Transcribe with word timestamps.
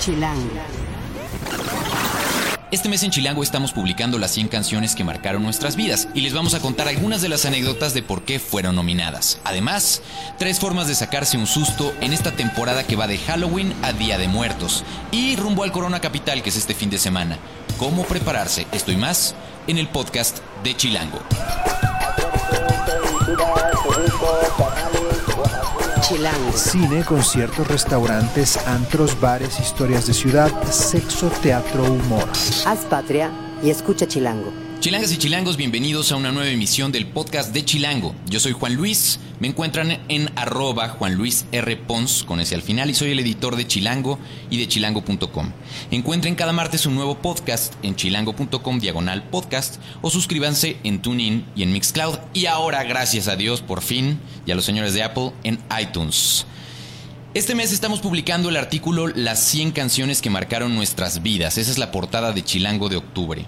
Chilango. 0.00 0.48
Este 2.70 2.88
mes 2.88 3.02
en 3.02 3.10
Chilango 3.10 3.42
estamos 3.42 3.72
publicando 3.72 4.18
las 4.18 4.30
100 4.30 4.48
canciones 4.48 4.94
que 4.94 5.04
marcaron 5.04 5.42
nuestras 5.42 5.76
vidas 5.76 6.08
y 6.14 6.22
les 6.22 6.32
vamos 6.32 6.54
a 6.54 6.60
contar 6.60 6.88
algunas 6.88 7.20
de 7.20 7.28
las 7.28 7.44
anécdotas 7.44 7.92
de 7.92 8.02
por 8.02 8.22
qué 8.22 8.38
fueron 8.38 8.76
nominadas. 8.76 9.40
Además, 9.44 10.00
tres 10.38 10.58
formas 10.58 10.88
de 10.88 10.94
sacarse 10.94 11.36
un 11.36 11.46
susto 11.46 11.92
en 12.00 12.14
esta 12.14 12.32
temporada 12.32 12.84
que 12.84 12.96
va 12.96 13.08
de 13.08 13.18
Halloween 13.18 13.74
a 13.82 13.92
Día 13.92 14.16
de 14.16 14.28
Muertos 14.28 14.84
y 15.10 15.36
rumbo 15.36 15.64
al 15.64 15.72
Corona 15.72 16.00
Capital 16.00 16.42
que 16.42 16.48
es 16.48 16.56
este 16.56 16.74
fin 16.74 16.88
de 16.88 16.98
semana. 16.98 17.36
Cómo 17.78 18.04
prepararse, 18.04 18.66
esto 18.72 18.92
y 18.92 18.96
más, 18.96 19.34
en 19.66 19.76
el 19.76 19.88
podcast 19.88 20.38
de 20.64 20.76
Chilango. 20.76 21.20
Chilango. 26.10 26.52
Cine, 26.52 27.04
conciertos, 27.04 27.68
restaurantes, 27.68 28.56
antros, 28.66 29.20
bares, 29.20 29.60
historias 29.60 30.08
de 30.08 30.12
ciudad, 30.12 30.50
sexo, 30.68 31.30
teatro, 31.40 31.84
humor. 31.84 32.28
Haz 32.66 32.80
patria 32.86 33.30
y 33.62 33.70
escucha 33.70 34.08
Chilango. 34.08 34.52
Chilangas 34.80 35.12
y 35.12 35.18
chilangos, 35.18 35.58
bienvenidos 35.58 36.10
a 36.10 36.16
una 36.16 36.32
nueva 36.32 36.48
emisión 36.48 36.90
del 36.90 37.06
podcast 37.06 37.52
de 37.52 37.62
Chilango. 37.62 38.14
Yo 38.30 38.40
soy 38.40 38.52
Juan 38.52 38.76
Luis, 38.76 39.20
me 39.38 39.46
encuentran 39.46 40.00
en 40.08 40.30
arroba 40.36 40.88
Juan. 40.88 41.20
Pons 41.86 42.24
con 42.24 42.40
ese 42.40 42.54
al 42.54 42.62
final 42.62 42.88
y 42.88 42.94
soy 42.94 43.10
el 43.10 43.18
editor 43.18 43.56
de 43.56 43.66
Chilango 43.66 44.18
y 44.48 44.56
de 44.56 44.66
chilango.com. 44.66 45.52
Encuentren 45.90 46.34
cada 46.34 46.54
martes 46.54 46.86
un 46.86 46.94
nuevo 46.94 47.18
podcast 47.18 47.74
en 47.82 47.94
chilango.com 47.94 48.80
diagonal 48.80 49.24
podcast 49.24 49.76
o 50.00 50.08
suscríbanse 50.08 50.78
en 50.82 51.02
TuneIn 51.02 51.44
y 51.54 51.62
en 51.62 51.72
Mixcloud 51.72 52.16
y 52.32 52.46
ahora, 52.46 52.82
gracias 52.84 53.28
a 53.28 53.36
Dios, 53.36 53.60
por 53.60 53.82
fin, 53.82 54.18
y 54.46 54.50
a 54.50 54.54
los 54.54 54.64
señores 54.64 54.94
de 54.94 55.02
Apple, 55.02 55.32
en 55.44 55.58
iTunes. 55.78 56.46
Este 57.34 57.54
mes 57.54 57.74
estamos 57.74 58.00
publicando 58.00 58.48
el 58.48 58.56
artículo 58.56 59.08
Las 59.08 59.40
100 59.44 59.72
canciones 59.72 60.22
que 60.22 60.30
marcaron 60.30 60.74
nuestras 60.74 61.22
vidas. 61.22 61.58
Esa 61.58 61.70
es 61.70 61.76
la 61.76 61.92
portada 61.92 62.32
de 62.32 62.42
Chilango 62.42 62.88
de 62.88 62.96
octubre. 62.96 63.46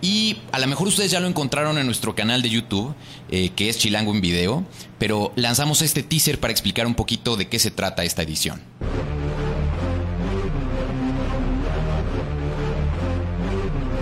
Y 0.00 0.36
a 0.52 0.58
lo 0.58 0.66
mejor 0.66 0.88
ustedes 0.88 1.10
ya 1.10 1.20
lo 1.20 1.26
encontraron 1.26 1.78
en 1.78 1.86
nuestro 1.86 2.14
canal 2.14 2.42
de 2.42 2.50
YouTube, 2.50 2.94
eh, 3.30 3.50
que 3.56 3.68
es 3.68 3.78
Chilango 3.78 4.12
en 4.12 4.20
Video, 4.20 4.64
pero 4.98 5.32
lanzamos 5.36 5.82
este 5.82 6.02
teaser 6.02 6.38
para 6.38 6.52
explicar 6.52 6.86
un 6.86 6.94
poquito 6.94 7.36
de 7.36 7.48
qué 7.48 7.58
se 7.58 7.70
trata 7.70 8.04
esta 8.04 8.22
edición. 8.22 8.60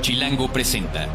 Chilango 0.05 0.53
presenta 0.53 1.09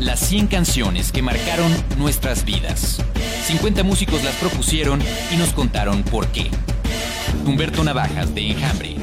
las 0.00 0.20
100 0.20 0.48
canciones 0.48 1.12
que 1.12 1.22
marcaron 1.22 1.72
nuestras 1.96 2.44
vidas. 2.44 3.02
50 3.46 3.82
músicos 3.84 4.22
las 4.22 4.34
propusieron 4.34 5.00
y 5.32 5.36
nos 5.36 5.54
contaron 5.54 6.02
por 6.02 6.26
qué. 6.28 6.50
Humberto 7.46 7.82
Navajas 7.82 8.34
de 8.34 8.50
Enjambre, 8.50 8.96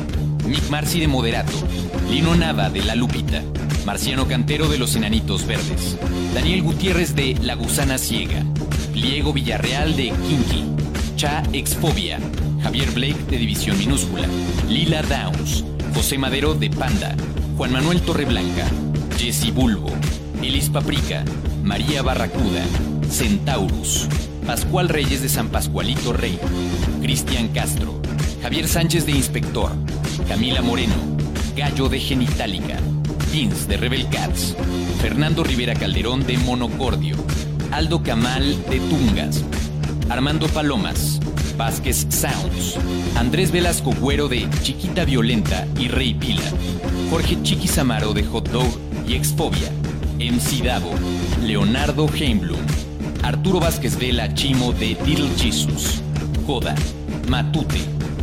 Mick 0.45 0.69
Marcy 0.69 0.99
de 0.99 1.07
Moderato, 1.07 1.57
Lino 2.07 2.35
Nava 2.35 2.69
de 2.69 2.83
La 2.83 2.93
Lupita, 2.93 3.41
Marciano 3.85 4.27
Cantero 4.27 4.67
de 4.67 4.79
Los 4.79 4.95
Enanitos 4.95 5.45
Verdes, 5.45 5.95
Daniel 6.33 6.63
Gutiérrez 6.63 7.13
de 7.15 7.37
La 7.43 7.53
Gusana 7.53 7.99
Ciega, 7.99 8.43
Pliego 8.91 9.31
Villarreal 9.31 9.95
de 9.95 10.09
Kinky, 10.09 10.65
Cha 11.15 11.43
Exfobia, 11.53 12.19
Javier 12.63 12.89
Blake 12.91 13.23
de 13.29 13.37
División 13.37 13.77
Minúscula, 13.77 14.27
Lila 14.67 15.03
Downs, 15.03 15.63
José 15.93 16.17
Madero 16.17 16.55
de 16.55 16.71
Panda, 16.71 17.15
Juan 17.57 17.73
Manuel 17.73 18.01
Torreblanca, 18.01 18.65
Jesse 19.19 19.51
Bulbo, 19.51 19.91
Elis 20.41 20.71
Paprika, 20.71 21.23
María 21.63 22.01
Barracuda, 22.01 22.65
Centaurus, 23.11 24.07
Pascual 24.47 24.89
Reyes 24.89 25.21
de 25.21 25.29
San 25.29 25.49
Pascualito 25.49 26.11
Rey, 26.11 26.39
Cristian 27.03 27.49
Castro, 27.49 28.01
Javier 28.41 28.67
Sánchez 28.67 29.05
de 29.05 29.11
Inspector, 29.11 29.71
Camila 30.27 30.63
Moreno, 30.63 30.95
Gallo 31.55 31.87
de 31.87 31.99
Genitalica, 31.99 32.79
Vince 33.31 33.67
de 33.67 33.77
Rebel 33.77 34.07
Cats, 34.09 34.55
Fernando 35.01 35.43
Rivera 35.43 35.73
Calderón 35.73 36.25
de 36.25 36.37
Monocordio, 36.37 37.15
Aldo 37.71 38.01
Camal 38.03 38.55
de 38.69 38.79
Tungas, 38.79 39.43
Armando 40.09 40.47
Palomas, 40.47 41.19
Vázquez 41.57 42.07
Sounds, 42.09 42.77
Andrés 43.15 43.51
Velasco 43.51 43.93
Güero 43.93 44.27
de 44.27 44.47
Chiquita 44.61 45.05
Violenta 45.05 45.67
y 45.79 45.87
Rey 45.87 46.13
Pila, 46.13 46.43
Jorge 47.09 47.37
Chiqui 47.43 47.67
Samaro 47.67 48.13
de 48.13 48.23
Hot 48.23 48.49
Dog 48.49 48.79
y 49.07 49.15
Exfobia, 49.15 49.69
MC 50.17 50.63
Davo, 50.63 50.91
Leonardo 51.43 52.07
Heimblum, 52.13 52.59
Arturo 53.23 53.59
Vázquez 53.59 53.97
Vela 53.97 54.33
Chimo 54.33 54.71
de 54.73 54.97
Little 55.05 55.29
Jesus, 55.37 56.01
Joda, 56.45 56.75
Matute, 57.27 57.79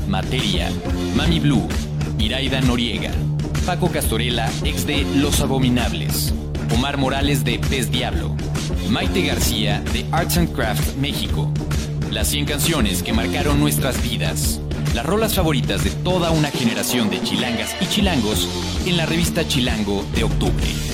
Materia, 0.09 0.71
Mami 1.17 1.41
Blue, 1.41 1.67
Iraida 2.19 2.61
Noriega, 2.61 3.11
Paco 3.67 3.91
Castorela, 3.91 4.51
ex 4.65 4.87
de 4.87 5.05
Los 5.17 5.41
Abominables, 5.41 6.35
Omar 6.75 6.99
Morales 6.99 7.45
de 7.45 7.59
Pez 7.59 7.91
Diablo, 7.91 8.35
Maite 8.89 9.23
García 9.23 9.83
de 9.93 10.05
Arts 10.11 10.37
and 10.37 10.53
Crafts 10.53 10.97
México, 10.97 11.51
las 12.11 12.29
100 12.29 12.47
canciones 12.47 13.03
que 13.03 13.13
marcaron 13.13 13.61
nuestras 13.61 14.03
vidas, 14.03 14.61
las 14.95 15.07
rolas 15.07 15.35
favoritas 15.35 15.85
de 15.85 15.91
toda 15.91 16.31
una 16.31 16.51
generación 16.51 17.09
de 17.09 17.23
chilangas 17.23 17.75
y 17.81 17.87
chilangos 17.87 18.49
en 18.85 18.97
la 18.97 19.07
revista 19.07 19.47
Chilango 19.47 20.05
de 20.15 20.25
octubre. 20.25 20.92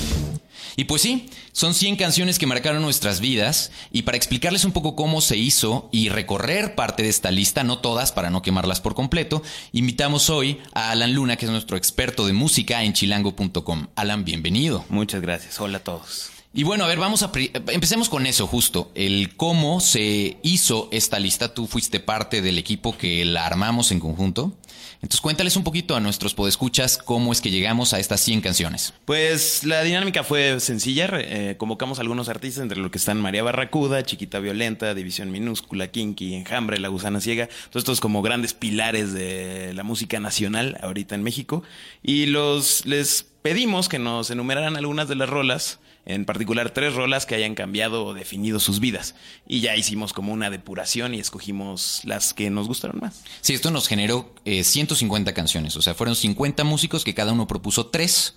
Y 0.79 0.85
pues 0.85 1.01
sí, 1.01 1.29
son 1.51 1.73
100 1.73 1.97
canciones 1.97 2.39
que 2.39 2.47
marcaron 2.47 2.81
nuestras 2.81 3.19
vidas 3.19 3.69
y 3.91 4.03
para 4.03 4.15
explicarles 4.15 4.63
un 4.63 4.71
poco 4.71 4.95
cómo 4.95 5.19
se 5.19 5.35
hizo 5.35 5.89
y 5.91 6.07
recorrer 6.07 6.73
parte 6.73 7.03
de 7.03 7.09
esta 7.09 7.31
lista, 7.31 7.65
no 7.65 7.79
todas 7.79 8.13
para 8.13 8.29
no 8.29 8.41
quemarlas 8.41 8.79
por 8.79 8.95
completo, 8.95 9.43
invitamos 9.73 10.29
hoy 10.29 10.61
a 10.73 10.91
Alan 10.91 11.13
Luna, 11.13 11.35
que 11.35 11.47
es 11.47 11.51
nuestro 11.51 11.75
experto 11.75 12.25
de 12.25 12.31
música 12.31 12.81
en 12.85 12.93
chilango.com. 12.93 13.87
Alan, 13.95 14.23
bienvenido. 14.23 14.85
Muchas 14.87 15.21
gracias. 15.21 15.59
Hola 15.59 15.79
a 15.79 15.83
todos. 15.83 16.38
Y 16.59 16.63
bueno, 16.63 16.83
a 16.83 16.87
ver, 16.87 16.99
vamos 16.99 17.23
a 17.23 17.31
empecemos 17.71 18.09
con 18.09 18.25
eso 18.25 18.45
justo, 18.45 18.91
el 18.93 19.37
cómo 19.37 19.79
se 19.79 20.39
hizo 20.43 20.89
esta 20.91 21.17
lista. 21.17 21.53
Tú 21.53 21.67
fuiste 21.67 22.01
parte 22.01 22.41
del 22.41 22.57
equipo 22.57 22.97
que 22.97 23.23
la 23.23 23.45
armamos 23.45 23.93
en 23.93 24.01
conjunto. 24.01 24.57
Entonces 24.95 25.21
cuéntales 25.21 25.55
un 25.55 25.63
poquito 25.63 25.95
a 25.95 26.01
nuestros 26.01 26.33
podescuchas 26.33 26.97
cómo 26.97 27.31
es 27.31 27.39
que 27.39 27.49
llegamos 27.49 27.93
a 27.93 27.99
estas 27.99 28.19
100 28.19 28.41
canciones. 28.41 28.93
Pues 29.05 29.63
la 29.63 29.83
dinámica 29.83 30.25
fue 30.25 30.59
sencilla. 30.59 31.09
Eh, 31.13 31.55
convocamos 31.57 31.97
a 31.97 32.01
algunos 32.01 32.27
artistas, 32.27 32.61
entre 32.61 32.77
los 32.77 32.91
que 32.91 32.97
están 32.97 33.21
María 33.21 33.41
Barracuda, 33.41 34.03
Chiquita 34.03 34.39
Violenta, 34.39 34.93
División 34.93 35.31
Minúscula, 35.31 35.87
Kinky, 35.87 36.35
Enjambre, 36.35 36.77
La 36.77 36.89
Gusana 36.89 37.21
Ciega. 37.21 37.47
Todos 37.69 37.83
estos 37.83 38.01
como 38.01 38.21
grandes 38.21 38.53
pilares 38.53 39.13
de 39.13 39.71
la 39.73 39.83
música 39.83 40.19
nacional 40.19 40.77
ahorita 40.81 41.15
en 41.15 41.23
México. 41.23 41.63
Y 42.03 42.25
los 42.25 42.85
les 42.85 43.25
pedimos 43.41 43.87
que 43.87 43.97
nos 43.97 44.29
enumeraran 44.29 44.75
algunas 44.75 45.07
de 45.07 45.15
las 45.15 45.29
rolas 45.29 45.79
en 46.09 46.25
particular 46.25 46.71
tres 46.71 46.95
rolas 46.95 47.27
que 47.27 47.35
hayan 47.35 47.53
cambiado 47.53 48.03
o 48.03 48.15
definido 48.15 48.59
sus 48.59 48.79
vidas. 48.79 49.13
Y 49.47 49.59
ya 49.59 49.75
hicimos 49.75 50.11
como 50.11 50.33
una 50.33 50.49
depuración 50.49 51.13
y 51.13 51.19
escogimos 51.19 52.01
las 52.03 52.33
que 52.33 52.49
nos 52.49 52.67
gustaron 52.67 52.99
más. 52.99 53.21
Sí, 53.41 53.53
esto 53.53 53.69
nos 53.69 53.87
generó 53.87 54.33
150 54.43 55.33
canciones, 55.35 55.75
o 55.75 55.83
sea, 55.83 55.93
fueron 55.93 56.15
50 56.15 56.63
músicos 56.63 57.03
que 57.03 57.13
cada 57.13 57.31
uno 57.31 57.45
propuso 57.45 57.87
tres. 57.87 58.33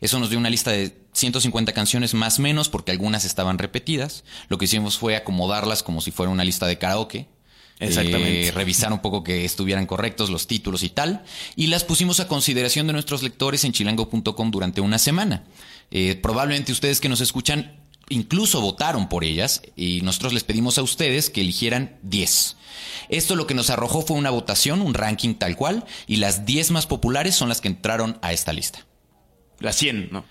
Eso 0.00 0.18
nos 0.18 0.30
dio 0.30 0.38
una 0.38 0.50
lista 0.50 0.72
de 0.72 0.96
150 1.12 1.72
canciones 1.72 2.12
más 2.12 2.40
o 2.40 2.42
menos 2.42 2.68
porque 2.68 2.90
algunas 2.90 3.24
estaban 3.24 3.58
repetidas. 3.58 4.24
Lo 4.48 4.58
que 4.58 4.64
hicimos 4.64 4.98
fue 4.98 5.14
acomodarlas 5.14 5.84
como 5.84 6.00
si 6.00 6.10
fuera 6.10 6.32
una 6.32 6.42
lista 6.42 6.66
de 6.66 6.78
karaoke. 6.78 7.28
Exactamente. 7.78 8.48
Eh, 8.48 8.50
revisar 8.52 8.92
un 8.92 9.00
poco 9.00 9.22
que 9.22 9.44
estuvieran 9.44 9.86
correctos 9.86 10.30
los 10.30 10.46
títulos 10.46 10.82
y 10.82 10.88
tal. 10.88 11.24
Y 11.56 11.68
las 11.68 11.84
pusimos 11.84 12.20
a 12.20 12.28
consideración 12.28 12.86
de 12.86 12.92
nuestros 12.92 13.22
lectores 13.22 13.64
en 13.64 13.72
chilango.com 13.72 14.50
durante 14.50 14.80
una 14.80 14.98
semana. 14.98 15.44
Eh, 15.92 16.16
probablemente 16.16 16.72
ustedes 16.72 17.00
que 17.00 17.08
nos 17.08 17.20
escuchan 17.20 17.78
incluso 18.08 18.60
votaron 18.60 19.08
por 19.08 19.24
ellas 19.24 19.62
y 19.76 20.00
nosotros 20.02 20.32
les 20.32 20.44
pedimos 20.44 20.78
a 20.78 20.82
ustedes 20.82 21.30
que 21.30 21.40
eligieran 21.40 21.98
10. 22.02 22.56
Esto 23.08 23.36
lo 23.36 23.46
que 23.46 23.54
nos 23.54 23.70
arrojó 23.70 24.02
fue 24.02 24.16
una 24.16 24.30
votación, 24.30 24.82
un 24.82 24.94
ranking 24.94 25.34
tal 25.34 25.56
cual, 25.56 25.84
y 26.06 26.16
las 26.16 26.44
10 26.44 26.70
más 26.72 26.86
populares 26.86 27.34
son 27.34 27.48
las 27.48 27.60
que 27.60 27.68
entraron 27.68 28.18
a 28.22 28.32
esta 28.32 28.52
lista. 28.52 28.86
Las 29.60 29.76
100, 29.76 30.08
¿no? 30.10 30.24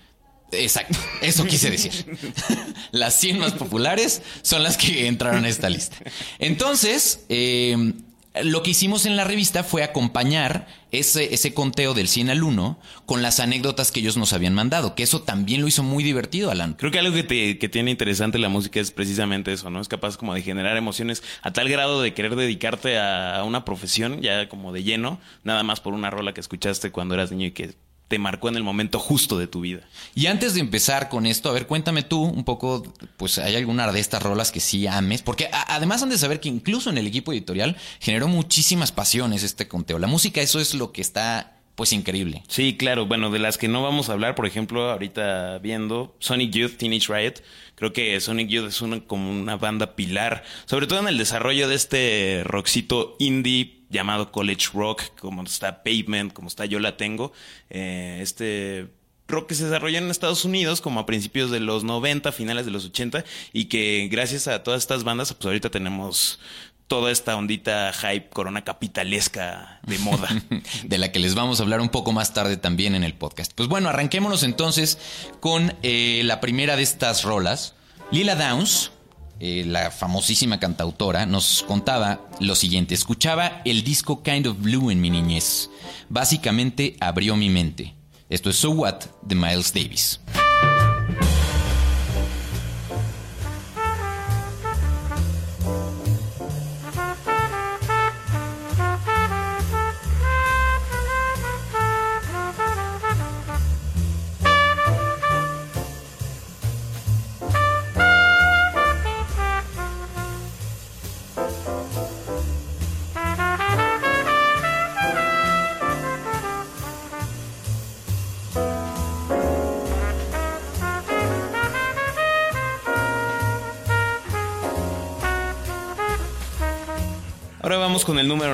Exacto, 0.52 0.98
eso 1.22 1.46
quise 1.46 1.70
decir. 1.70 2.18
las 2.90 3.18
100 3.18 3.38
más 3.38 3.52
populares 3.52 4.20
son 4.42 4.62
las 4.62 4.76
que 4.76 5.06
entraron 5.06 5.44
a 5.44 5.48
esta 5.48 5.70
lista. 5.70 5.96
Entonces, 6.38 7.24
eh, 7.30 7.94
lo 8.42 8.62
que 8.62 8.70
hicimos 8.70 9.04
en 9.04 9.16
la 9.16 9.24
revista 9.24 9.62
fue 9.62 9.82
acompañar 9.82 10.66
ese, 10.90 11.54
conteo 11.54 11.92
del 11.92 12.08
100 12.08 12.30
al 12.30 12.42
1 12.42 12.78
con 13.04 13.20
las 13.20 13.40
anécdotas 13.40 13.92
que 13.92 14.00
ellos 14.00 14.16
nos 14.16 14.32
habían 14.32 14.54
mandado, 14.54 14.94
que 14.94 15.02
eso 15.02 15.22
también 15.22 15.60
lo 15.60 15.68
hizo 15.68 15.82
muy 15.82 16.02
divertido, 16.02 16.50
Alan. 16.50 16.74
Creo 16.74 16.90
que 16.90 16.98
algo 16.98 17.14
que, 17.14 17.58
que 17.58 17.68
tiene 17.68 17.90
interesante 17.90 18.38
la 18.38 18.48
música 18.48 18.80
es 18.80 18.90
precisamente 18.90 19.52
eso, 19.52 19.68
¿no? 19.70 19.80
Es 19.80 19.88
capaz 19.88 20.16
como 20.16 20.34
de 20.34 20.42
generar 20.42 20.76
emociones 20.76 21.22
a 21.42 21.52
tal 21.52 21.68
grado 21.68 22.00
de 22.00 22.14
querer 22.14 22.36
dedicarte 22.36 22.98
a 22.98 23.42
una 23.44 23.64
profesión 23.64 24.22
ya 24.22 24.48
como 24.48 24.72
de 24.72 24.82
lleno, 24.82 25.20
nada 25.44 25.62
más 25.62 25.80
por 25.80 25.92
una 25.92 26.10
rola 26.10 26.32
que 26.32 26.40
escuchaste 26.40 26.90
cuando 26.90 27.14
eras 27.14 27.32
niño 27.32 27.46
y 27.46 27.50
que 27.52 27.74
te 28.12 28.18
marcó 28.18 28.50
en 28.50 28.56
el 28.56 28.62
momento 28.62 28.98
justo 28.98 29.38
de 29.38 29.46
tu 29.46 29.62
vida. 29.62 29.88
Y 30.14 30.26
antes 30.26 30.52
de 30.52 30.60
empezar 30.60 31.08
con 31.08 31.24
esto, 31.24 31.48
a 31.48 31.52
ver, 31.54 31.66
cuéntame 31.66 32.02
tú 32.02 32.22
un 32.22 32.44
poco, 32.44 32.82
pues 33.16 33.38
hay 33.38 33.56
alguna 33.56 33.90
de 33.90 34.00
estas 34.00 34.22
rolas 34.22 34.52
que 34.52 34.60
sí 34.60 34.86
ames, 34.86 35.22
porque 35.22 35.48
además 35.50 36.02
han 36.02 36.10
de 36.10 36.18
saber 36.18 36.38
que 36.38 36.50
incluso 36.50 36.90
en 36.90 36.98
el 36.98 37.06
equipo 37.06 37.32
editorial 37.32 37.74
generó 38.00 38.28
muchísimas 38.28 38.92
pasiones 38.92 39.44
este 39.44 39.66
conteo. 39.66 39.98
La 39.98 40.08
música, 40.08 40.42
eso 40.42 40.60
es 40.60 40.74
lo 40.74 40.92
que 40.92 41.00
está 41.00 41.56
pues 41.74 41.94
increíble. 41.94 42.42
Sí, 42.48 42.76
claro. 42.76 43.06
Bueno, 43.06 43.30
de 43.30 43.38
las 43.38 43.56
que 43.56 43.66
no 43.66 43.82
vamos 43.82 44.10
a 44.10 44.12
hablar, 44.12 44.34
por 44.34 44.44
ejemplo, 44.44 44.90
ahorita 44.90 45.58
viendo 45.60 46.14
Sonic 46.18 46.50
Youth, 46.50 46.76
Teenage 46.76 47.10
Riot, 47.10 47.42
creo 47.76 47.94
que 47.94 48.20
Sonic 48.20 48.48
Youth 48.48 48.68
es 48.68 48.82
una, 48.82 49.00
como 49.00 49.30
una 49.30 49.56
banda 49.56 49.96
pilar, 49.96 50.44
sobre 50.66 50.86
todo 50.86 51.00
en 51.00 51.08
el 51.08 51.16
desarrollo 51.16 51.66
de 51.66 51.76
este 51.76 52.42
rockcito 52.44 53.16
indie 53.18 53.81
llamado 53.92 54.32
college 54.32 54.70
rock, 54.74 55.02
como 55.20 55.42
está 55.44 55.84
Pavement, 55.84 56.32
como 56.32 56.48
está 56.48 56.64
Yo 56.64 56.80
la 56.80 56.96
tengo, 56.96 57.32
eh, 57.70 58.18
este 58.20 58.88
rock 59.28 59.48
que 59.48 59.54
se 59.54 59.64
desarrolló 59.64 59.98
en 59.98 60.10
Estados 60.10 60.44
Unidos 60.44 60.80
como 60.80 61.00
a 61.00 61.06
principios 61.06 61.50
de 61.50 61.60
los 61.60 61.84
90, 61.84 62.32
finales 62.32 62.66
de 62.66 62.72
los 62.72 62.84
80 62.84 63.24
y 63.52 63.66
que 63.66 64.08
gracias 64.10 64.48
a 64.48 64.62
todas 64.62 64.82
estas 64.82 65.04
bandas 65.04 65.32
pues 65.32 65.46
ahorita 65.46 65.70
tenemos 65.70 66.40
toda 66.86 67.10
esta 67.10 67.36
ondita 67.36 67.92
hype 67.94 68.28
corona 68.28 68.64
capitalesca 68.64 69.80
de 69.86 69.98
moda. 69.98 70.28
de 70.84 70.98
la 70.98 71.10
que 71.10 71.20
les 71.20 71.34
vamos 71.34 71.58
a 71.58 71.62
hablar 71.62 71.80
un 71.80 71.88
poco 71.88 72.12
más 72.12 72.34
tarde 72.34 72.58
también 72.58 72.94
en 72.94 73.04
el 73.04 73.14
podcast. 73.14 73.52
Pues 73.54 73.68
bueno, 73.68 73.88
arranquémonos 73.88 74.42
entonces 74.42 74.98
con 75.40 75.74
eh, 75.82 76.20
la 76.24 76.40
primera 76.40 76.76
de 76.76 76.82
estas 76.82 77.22
rolas. 77.22 77.74
Lila 78.10 78.34
Downs, 78.34 78.90
eh, 79.40 79.64
la 79.66 79.90
famosísima 79.90 80.60
cantautora, 80.60 81.26
nos 81.26 81.64
contaba 81.66 82.20
lo 82.40 82.54
siguiente. 82.54 82.94
Escuchaba 82.94 83.62
el 83.64 83.84
disco 83.84 84.22
Kind 84.22 84.46
of 84.46 84.60
Blue 84.60 84.90
en 84.90 85.00
mi 85.00 85.10
niñez. 85.10 85.70
Básicamente 86.08 86.96
abrió 87.00 87.36
mi 87.36 87.50
mente. 87.50 87.94
Esto 88.28 88.50
es 88.50 88.56
So 88.56 88.70
What 88.70 89.04
de 89.22 89.34
Miles 89.34 89.72
Davis. 89.74 90.20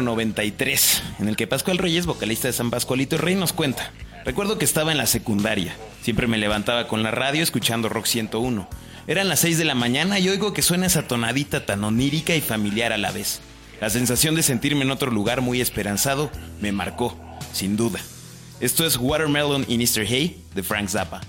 Número 0.00 0.16
93, 0.16 1.02
en 1.18 1.28
el 1.28 1.36
que 1.36 1.46
Pascual 1.46 1.78
Reyes, 1.78 2.06
vocalista 2.06 2.48
de 2.48 2.52
San 2.52 2.70
Pascualito 2.70 3.18
Rey, 3.18 3.34
nos 3.34 3.52
cuenta. 3.52 3.90
Recuerdo 4.24 4.58
que 4.58 4.64
estaba 4.64 4.92
en 4.92 4.98
la 4.98 5.06
secundaria. 5.06 5.74
Siempre 6.02 6.26
me 6.26 6.38
levantaba 6.38 6.86
con 6.88 7.02
la 7.02 7.10
radio 7.10 7.42
escuchando 7.42 7.88
Rock 7.88 8.06
101. 8.06 8.68
Eran 9.06 9.28
las 9.28 9.40
6 9.40 9.58
de 9.58 9.64
la 9.64 9.74
mañana 9.74 10.18
y 10.18 10.28
oigo 10.28 10.52
que 10.52 10.62
suena 10.62 10.86
esa 10.86 11.08
tonadita 11.08 11.64
tan 11.64 11.82
onírica 11.84 12.34
y 12.34 12.40
familiar 12.40 12.92
a 12.92 12.98
la 12.98 13.10
vez. 13.10 13.40
La 13.80 13.90
sensación 13.90 14.34
de 14.34 14.42
sentirme 14.42 14.82
en 14.82 14.90
otro 14.90 15.10
lugar 15.10 15.40
muy 15.40 15.60
esperanzado 15.60 16.30
me 16.60 16.72
marcó, 16.72 17.16
sin 17.52 17.76
duda. 17.76 18.00
Esto 18.60 18.84
es 18.84 18.96
Watermelon 18.96 19.64
in 19.68 19.80
Easter 19.80 20.06
Hay 20.06 20.42
de 20.54 20.62
Frank 20.62 20.88
Zappa. 20.88 21.20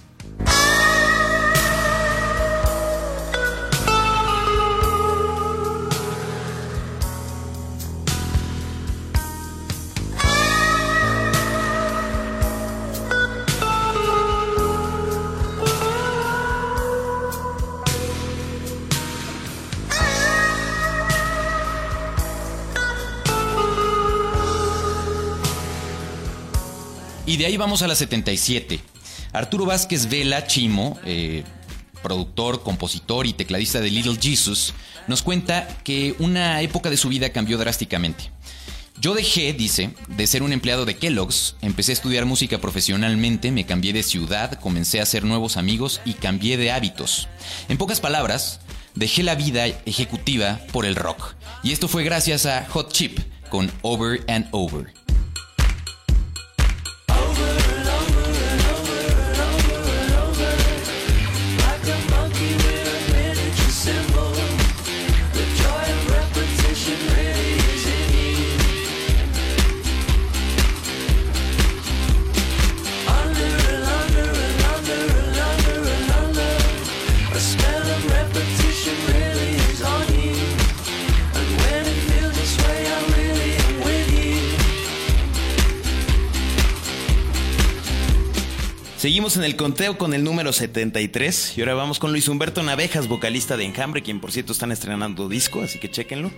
Ahí 27.50 27.58
vamos 27.58 27.82
a 27.82 27.88
la 27.88 27.96
77. 27.96 28.80
Arturo 29.34 29.66
Vázquez 29.66 30.08
Vela 30.08 30.46
Chimo, 30.46 31.00
eh, 31.04 31.44
productor, 32.04 32.62
compositor 32.62 33.26
y 33.26 33.34
tecladista 33.34 33.82
de 33.82 33.90
Little 33.90 34.20
Jesus, 34.22 34.76
nos 35.08 35.24
cuenta 35.24 35.68
que 35.84 36.16
una 36.20 36.62
época 36.62 36.92
de 36.92 36.98
su 36.98 37.10
vida 37.10 37.32
cambió 37.32 37.58
drásticamente. 37.58 38.30
Yo 39.02 39.16
dejé, 39.16 39.54
dice, 39.54 39.96
de 40.10 40.28
ser 40.28 40.44
un 40.44 40.54
empleado 40.54 40.86
de 40.86 40.98
Kellogg's, 40.98 41.56
empecé 41.62 41.92
a 41.92 41.94
estudiar 41.94 42.26
música 42.26 42.60
profesionalmente, 42.60 43.50
me 43.50 43.66
cambié 43.66 43.94
de 43.94 44.04
ciudad, 44.04 44.60
comencé 44.60 45.00
a 45.00 45.04
hacer 45.04 45.24
nuevos 45.24 45.58
amigos 45.58 46.02
y 46.06 46.14
cambié 46.14 46.56
de 46.58 46.72
hábitos. 46.72 47.30
En 47.68 47.78
pocas 47.78 48.00
palabras, 48.00 48.60
dejé 48.94 49.24
la 49.24 49.34
vida 49.34 49.66
ejecutiva 49.88 50.60
por 50.72 50.86
el 50.86 50.96
rock. 50.96 51.34
Y 51.64 51.72
esto 51.72 51.88
fue 51.88 52.04
gracias 52.04 52.46
a 52.46 52.68
Hot 52.70 52.92
Chip 52.92 53.18
con 53.50 53.72
Over 53.82 54.24
and 54.28 54.48
Over. 54.52 54.99
Seguimos 89.00 89.38
en 89.38 89.46
el 89.46 89.56
conteo 89.56 89.98
con 89.98 90.14
el 90.14 90.26
número 90.26 90.52
73 90.52 91.54
y 91.58 91.62
ahora 91.62 91.74
vamos 91.74 92.00
con 92.00 92.12
Luis 92.12 92.28
Humberto 92.28 92.64
Navejas, 92.64 93.08
vocalista 93.08 93.56
de 93.56 93.64
Enjambre, 93.64 94.02
quien 94.02 94.20
por 94.20 94.34
cierto 94.34 94.52
están 94.52 94.74
estrenando 94.74 95.30
disco, 95.30 95.62
así 95.62 95.80
que 95.80 95.90
chéquenlo. 95.90 96.34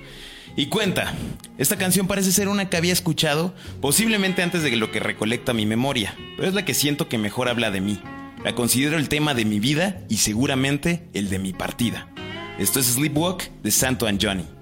Y 0.56 0.68
cuenta, 0.68 1.12
esta 1.58 1.80
canción 1.80 2.06
parece 2.06 2.32
ser 2.32 2.48
una 2.48 2.70
que 2.70 2.78
había 2.78 2.94
escuchado 2.94 3.56
posiblemente 3.82 4.44
antes 4.44 4.62
de 4.62 4.76
lo 4.76 4.92
que 4.92 5.00
recolecta 5.00 5.56
mi 5.56 5.66
memoria, 5.66 6.16
pero 6.38 6.50
es 6.50 6.54
la 6.54 6.64
que 6.64 6.76
siento 6.76 7.10
que 7.10 7.18
mejor 7.18 7.50
habla 7.50 7.72
de 7.72 7.82
mí. 7.82 8.00
La 8.44 8.54
considero 8.54 8.98
el 8.98 9.10
tema 9.10 9.34
de 9.34 9.46
mi 9.46 9.60
vida 9.60 10.04
y 10.08 10.18
seguramente 10.18 11.10
el 11.16 11.32
de 11.32 11.40
mi 11.40 11.54
partida. 11.54 12.10
Esto 12.60 12.80
es 12.80 12.86
Sleepwalk 12.86 13.50
de 13.64 13.72
Santo 13.72 14.06
and 14.06 14.24
Johnny. 14.24 14.61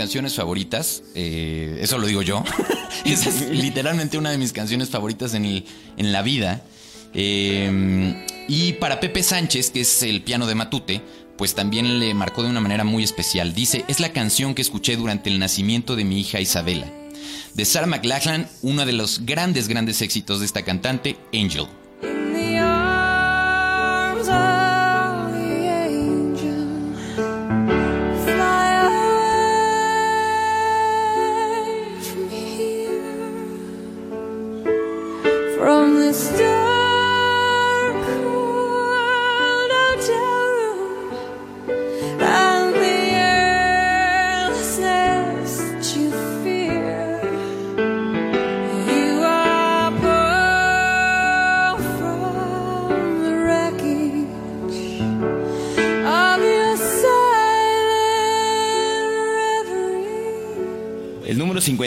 Canciones 0.00 0.34
favoritas. 0.34 1.02
eh, 1.14 1.78
eso 1.82 1.98
lo 1.98 2.06
digo 2.06 2.22
yo. 2.22 2.42
Esa 3.04 3.28
es 3.28 3.50
literalmente 3.50 4.16
una 4.18 4.30
de 4.30 4.38
mis 4.38 4.52
canciones 4.52 4.88
favoritas 4.88 5.34
en, 5.34 5.44
el- 5.44 5.64
en 5.98 6.12
la 6.12 6.22
vida. 6.22 6.64
Eh, 7.12 8.24
y 8.48 8.72
para 8.74 8.98
Pepe 8.98 9.22
Sánchez, 9.22 9.70
que 9.70 9.80
es 9.82 10.02
el 10.02 10.22
piano 10.22 10.46
de 10.46 10.54
Matute, 10.54 11.02
pues 11.36 11.54
también 11.54 11.98
le 12.00 12.14
marcó 12.14 12.42
de 12.42 12.48
una 12.50 12.60
manera 12.60 12.84
muy 12.84 13.02
especial. 13.04 13.52
Dice, 13.54 13.84
es 13.88 14.00
la 14.00 14.12
canción 14.12 14.54
que 14.54 14.62
escuché 14.62 14.96
durante 14.96 15.28
el 15.30 15.38
nacimiento 15.38 15.96
de 15.96 16.04
mi 16.04 16.18
hija 16.20 16.40
Isabela. 16.40 16.90
De 17.54 17.64
Sarah 17.64 17.86
McLachlan, 17.86 18.48
uno 18.62 18.86
de 18.86 18.92
los 18.92 19.26
grandes, 19.26 19.68
grandes 19.68 20.00
éxitos 20.02 20.40
de 20.40 20.46
esta 20.46 20.62
cantante, 20.62 21.16
Angel. 21.34 21.66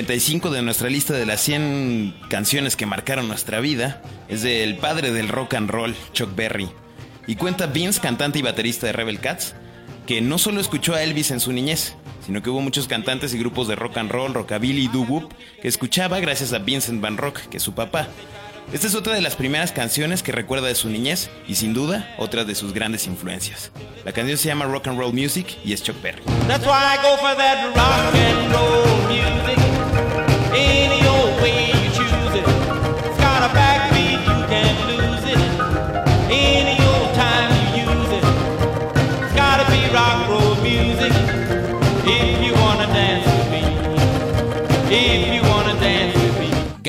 95 0.03 0.49
de 0.49 0.61
nuestra 0.61 0.89
lista 0.89 1.13
de 1.13 1.25
las 1.25 1.39
100 1.39 2.13
canciones 2.27 2.75
que 2.75 2.85
marcaron 2.85 3.29
nuestra 3.29 3.61
vida 3.61 4.01
es 4.27 4.41
del 4.43 4.75
padre 4.75 5.11
del 5.13 5.29
rock 5.29 5.53
and 5.53 5.69
roll, 5.69 5.95
Chuck 6.11 6.35
Berry. 6.35 6.69
Y 7.25 7.35
cuenta 7.35 7.67
Vince, 7.67 8.01
cantante 8.01 8.37
y 8.37 8.41
baterista 8.41 8.85
de 8.85 8.91
Rebel 8.91 9.21
Cats, 9.21 9.55
que 10.05 10.19
no 10.19 10.37
solo 10.39 10.59
escuchó 10.59 10.93
a 10.93 11.03
Elvis 11.03 11.31
en 11.31 11.39
su 11.39 11.53
niñez, 11.53 11.95
sino 12.25 12.43
que 12.43 12.49
hubo 12.49 12.59
muchos 12.59 12.89
cantantes 12.89 13.33
y 13.33 13.39
grupos 13.39 13.69
de 13.69 13.75
rock 13.75 13.97
and 13.97 14.11
roll, 14.11 14.33
rockabilly 14.33 14.83
y 14.83 14.87
doo 14.89 15.29
que 15.61 15.69
escuchaba 15.69 16.19
gracias 16.19 16.51
a 16.51 16.59
Vincent 16.59 16.99
Van 16.99 17.15
Rock, 17.15 17.39
que 17.49 17.57
es 17.57 17.63
su 17.63 17.73
papá. 17.73 18.09
Esta 18.73 18.87
es 18.87 18.95
otra 18.95 19.13
de 19.13 19.21
las 19.21 19.37
primeras 19.37 19.71
canciones 19.71 20.21
que 20.21 20.33
recuerda 20.33 20.67
de 20.67 20.75
su 20.75 20.89
niñez 20.89 21.29
y 21.47 21.55
sin 21.55 21.73
duda 21.73 22.13
otra 22.17 22.43
de 22.43 22.55
sus 22.55 22.73
grandes 22.73 23.07
influencias. 23.07 23.71
La 24.03 24.11
canción 24.11 24.37
se 24.37 24.49
llama 24.49 24.65
Rock 24.65 24.87
and 24.87 24.99
Roll 24.99 25.13
Music 25.13 25.47
y 25.63 25.71
es 25.71 25.81
Chuck 25.81 26.01
Berry. 26.01 26.23
That's 26.49 26.65
why 26.65 26.73
I 26.73 26.97
go 27.01 27.15
for 27.21 27.37
that 27.37 27.73
rock 27.73 28.15
and 28.15 28.51
roll 28.51 29.07
music. 29.07 29.62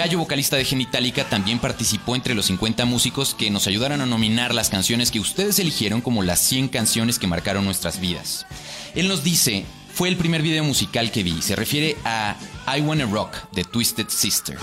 Gallo, 0.04 0.18
vocalista 0.18 0.56
de 0.56 0.66
Genitalica, 0.66 1.24
también 1.24 1.58
participó 1.58 2.14
entre 2.14 2.34
los 2.34 2.44
50 2.44 2.84
músicos 2.84 3.34
que 3.34 3.50
nos 3.50 3.66
ayudaron 3.66 4.02
a 4.02 4.06
nominar 4.06 4.52
las 4.54 4.68
canciones 4.68 5.10
que 5.10 5.18
ustedes 5.18 5.58
eligieron 5.58 6.02
como 6.02 6.22
las 6.22 6.40
100 6.40 6.68
canciones 6.68 7.18
que 7.18 7.26
marcaron 7.26 7.64
nuestras 7.64 8.00
vidas. 8.00 8.44
Él 8.94 9.08
nos 9.08 9.24
dice, 9.24 9.64
fue 9.94 10.08
el 10.08 10.16
primer 10.16 10.42
video 10.42 10.64
musical 10.64 11.12
que 11.12 11.22
vi, 11.22 11.40
se 11.40 11.54
refiere 11.54 11.96
a 12.04 12.36
I 12.76 12.80
Wanna 12.80 13.06
Rock 13.06 13.36
de 13.52 13.62
Twisted 13.62 14.08
Sister. 14.08 14.58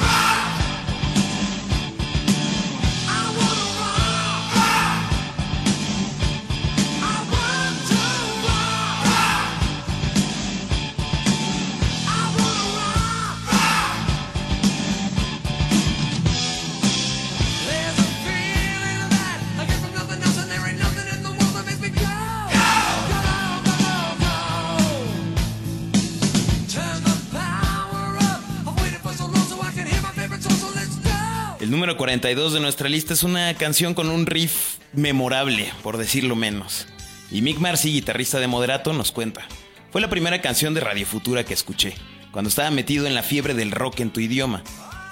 42 32.12 32.52
de 32.52 32.60
nuestra 32.60 32.90
lista 32.90 33.14
es 33.14 33.24
una 33.24 33.54
canción 33.54 33.94
con 33.94 34.10
un 34.10 34.26
riff 34.26 34.80
memorable, 34.92 35.72
por 35.82 35.96
decirlo 35.96 36.36
menos. 36.36 36.86
Y 37.32 37.42
Mick 37.42 37.58
Marcy, 37.60 37.90
guitarrista 37.90 38.42
de 38.42 38.48
Moderato, 38.48 38.92
nos 38.92 39.14
cuenta. 39.14 39.48
Fue 39.94 40.02
la 40.02 40.10
primera 40.10 40.42
canción 40.42 40.74
de 40.74 40.82
Radio 40.82 41.06
Futura 41.06 41.46
que 41.46 41.54
escuché, 41.54 41.94
cuando 42.32 42.50
estaba 42.50 42.70
metido 42.70 43.08
en 43.08 43.16
la 43.16 43.24
fiebre 43.24 43.54
del 43.54 43.72
rock 43.72 44.02
en 44.02 44.10
tu 44.10 44.20
idioma. 44.20 44.62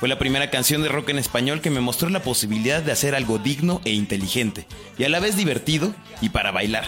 Fue 0.02 0.10
la 0.10 0.20
primera 0.20 0.50
canción 0.50 0.84
de 0.84 0.90
rock 0.90 1.12
en 1.12 1.20
español 1.20 1.62
que 1.62 1.70
me 1.70 1.80
mostró 1.80 2.10
la 2.10 2.22
posibilidad 2.22 2.84
de 2.84 2.92
hacer 2.92 3.16
algo 3.16 3.38
digno 3.38 3.80
e 3.86 3.92
inteligente, 3.92 4.68
y 4.98 5.06
a 5.06 5.10
la 5.10 5.22
vez 5.22 5.38
divertido 5.38 5.96
y 6.20 6.28
para 6.28 6.52
bailar, 6.52 6.84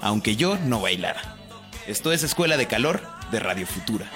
aunque 0.00 0.36
yo 0.36 0.56
no 0.56 0.80
bailara. 0.80 1.36
Esto 1.86 2.12
es 2.12 2.22
Escuela 2.22 2.56
de 2.56 2.66
Calor 2.66 3.02
de 3.30 3.40
Radio 3.40 3.66
Futura. 3.66 4.10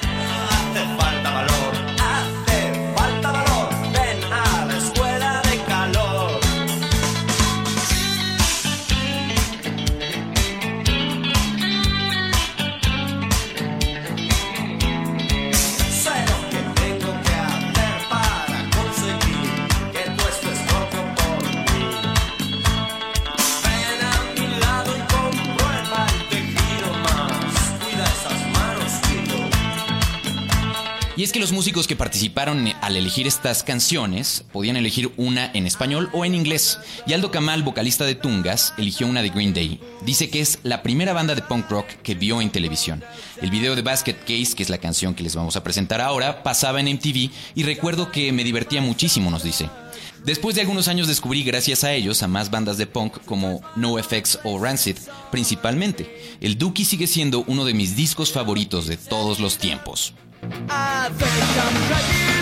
Los 31.45 31.53
músicos 31.53 31.87
que 31.87 31.95
participaron 31.95 32.73
al 32.81 32.97
elegir 32.97 33.27
estas 33.27 33.63
canciones 33.63 34.47
podían 34.51 34.79
elegir 34.79 35.13
una 35.19 35.51
en 35.53 35.67
español 35.67 36.09
o 36.15 36.25
en 36.25 36.35
inglés. 36.35 36.79
Y 37.07 37.13
Aldo 37.13 37.31
Kamal, 37.31 37.63
vocalista 37.63 38.07
de 38.07 38.15
Tungas, 38.15 38.73
eligió 38.79 39.07
una 39.07 39.21
de 39.21 39.29
Green 39.29 39.53
Day. 39.53 39.79
Dice 40.07 40.31
que 40.31 40.41
es 40.41 40.59
la 40.63 40.83
primera 40.83 41.13
banda 41.13 41.35
de 41.35 41.43
punk 41.43 41.69
rock 41.69 41.87
que 42.03 42.15
vio 42.15 42.41
en 42.41 42.49
televisión. 42.49 43.05
El 43.43 43.51
video 43.51 43.77
de 43.77 43.83
Basket 43.83 44.17
Case, 44.21 44.55
que 44.57 44.63
es 44.63 44.71
la 44.71 44.79
canción 44.79 45.15
que 45.15 45.23
les 45.23 45.37
vamos 45.37 45.55
a 45.57 45.63
presentar 45.63 46.01
ahora, 46.01 46.43
pasaba 46.43 46.81
en 46.81 46.87
MTV 46.95 47.31
y 47.55 47.63
recuerdo 47.63 48.11
que 48.11 48.33
me 48.33 48.43
divertía 48.43 48.81
muchísimo, 48.81 49.31
nos 49.31 49.43
dice. 49.43 49.69
Después 50.25 50.55
de 50.55 50.63
algunos 50.63 50.89
años 50.89 51.09
descubrí 51.09 51.45
gracias 51.45 51.85
a 51.85 51.93
ellos 51.93 52.23
a 52.23 52.27
más 52.27 52.51
bandas 52.51 52.79
de 52.79 52.87
punk 52.87 53.23
como 53.27 53.61
NoFX 53.77 54.39
o 54.45 54.59
Rancid, 54.59 54.97
principalmente. 55.31 56.39
El 56.41 56.57
Dookie 56.57 56.87
sigue 56.87 57.07
siendo 57.07 57.45
uno 57.49 57.67
de 57.67 57.75
mis 57.75 57.97
discos 57.97 58.33
favoritos 58.33 58.87
de 58.87 58.97
todos 58.97 59.41
los 59.41 59.59
tiempos. 59.59 60.15
I 60.53 61.09
think 61.09 61.65
I'm 61.65 61.87
cracking 61.89 62.34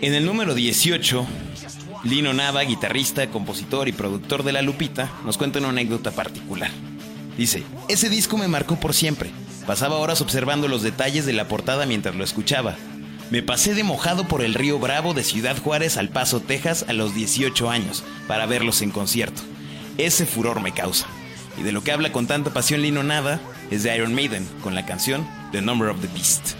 En 0.00 0.14
el 0.14 0.24
número 0.24 0.54
18, 0.54 1.26
Lino 2.04 2.32
Nava, 2.32 2.62
guitarrista, 2.62 3.28
compositor 3.30 3.88
y 3.88 3.92
productor 3.92 4.44
de 4.44 4.52
La 4.52 4.62
Lupita, 4.62 5.10
nos 5.24 5.38
cuenta 5.38 5.58
una 5.58 5.70
anécdota 5.70 6.12
particular. 6.12 6.70
Dice, 7.36 7.64
ese 7.88 8.08
disco 8.08 8.38
me 8.38 8.46
marcó 8.46 8.78
por 8.78 8.94
siempre. 8.94 9.30
Pasaba 9.66 9.96
horas 9.96 10.20
observando 10.20 10.68
los 10.68 10.82
detalles 10.82 11.26
de 11.26 11.32
la 11.32 11.48
portada 11.48 11.84
mientras 11.84 12.14
lo 12.14 12.22
escuchaba. 12.22 12.76
Me 13.30 13.42
pasé 13.42 13.74
de 13.74 13.82
mojado 13.82 14.28
por 14.28 14.42
el 14.42 14.54
río 14.54 14.78
Bravo 14.78 15.14
de 15.14 15.24
Ciudad 15.24 15.58
Juárez 15.58 15.96
al 15.96 16.10
Paso, 16.10 16.38
Texas 16.40 16.84
a 16.88 16.92
los 16.92 17.12
18 17.14 17.68
años 17.68 18.04
para 18.28 18.46
verlos 18.46 18.82
en 18.82 18.92
concierto. 18.92 19.42
Ese 19.98 20.26
furor 20.26 20.60
me 20.60 20.72
causa. 20.72 21.06
Y 21.58 21.62
de 21.62 21.72
lo 21.72 21.82
que 21.82 21.90
habla 21.90 22.12
con 22.12 22.28
tanta 22.28 22.52
pasión 22.52 22.82
Lino 22.82 23.02
Nava 23.02 23.40
es 23.72 23.82
de 23.82 23.96
Iron 23.96 24.14
Maiden 24.14 24.48
con 24.62 24.76
la 24.76 24.86
canción 24.86 25.28
The 25.50 25.60
Number 25.60 25.88
of 25.88 26.00
the 26.00 26.08
Beast. 26.14 26.54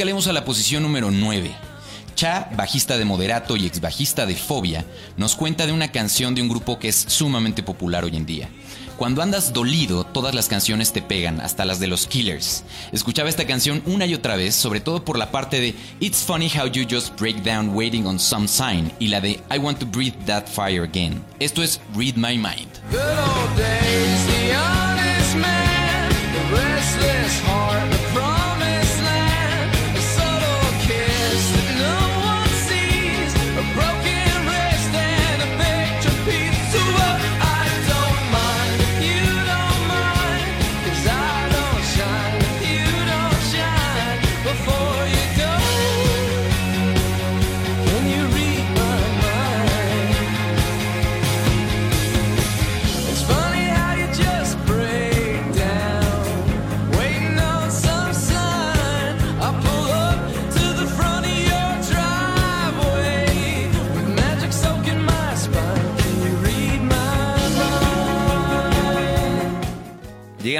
Escalemos 0.00 0.28
a 0.28 0.32
la 0.32 0.46
posición 0.46 0.82
número 0.82 1.10
9. 1.10 1.54
Cha, 2.14 2.48
bajista 2.56 2.96
de 2.96 3.04
Moderato 3.04 3.54
y 3.58 3.66
ex 3.66 3.82
bajista 3.82 4.24
de 4.24 4.34
Fobia, 4.34 4.86
nos 5.18 5.36
cuenta 5.36 5.66
de 5.66 5.72
una 5.72 5.92
canción 5.92 6.34
de 6.34 6.40
un 6.40 6.48
grupo 6.48 6.78
que 6.78 6.88
es 6.88 6.96
sumamente 6.96 7.62
popular 7.62 8.04
hoy 8.04 8.16
en 8.16 8.24
día. 8.24 8.48
Cuando 8.96 9.20
andas 9.20 9.52
dolido, 9.52 10.04
todas 10.04 10.34
las 10.34 10.48
canciones 10.48 10.94
te 10.94 11.02
pegan, 11.02 11.42
hasta 11.42 11.66
las 11.66 11.80
de 11.80 11.86
los 11.86 12.06
Killers. 12.06 12.64
Escuchaba 12.92 13.28
esta 13.28 13.46
canción 13.46 13.82
una 13.84 14.06
y 14.06 14.14
otra 14.14 14.36
vez, 14.36 14.54
sobre 14.54 14.80
todo 14.80 15.04
por 15.04 15.18
la 15.18 15.30
parte 15.30 15.60
de 15.60 15.74
It's 16.00 16.24
funny 16.24 16.48
how 16.48 16.64
you 16.64 16.86
just 16.90 17.14
break 17.20 17.42
down 17.42 17.76
waiting 17.76 18.06
on 18.06 18.18
some 18.18 18.48
sign 18.48 18.90
y 18.98 19.08
la 19.08 19.20
de 19.20 19.38
I 19.54 19.58
want 19.58 19.80
to 19.80 19.86
breathe 19.86 20.16
that 20.24 20.46
fire 20.46 20.82
again. 20.82 21.22
Esto 21.40 21.62
es 21.62 21.78
Read 21.94 22.14
My 22.14 22.38
Mind. 22.38 22.70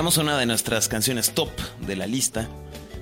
Llegamos 0.01 0.17
una 0.17 0.39
de 0.39 0.47
nuestras 0.47 0.89
canciones 0.89 1.33
top 1.33 1.51
de 1.87 1.95
la 1.95 2.07
lista, 2.07 2.49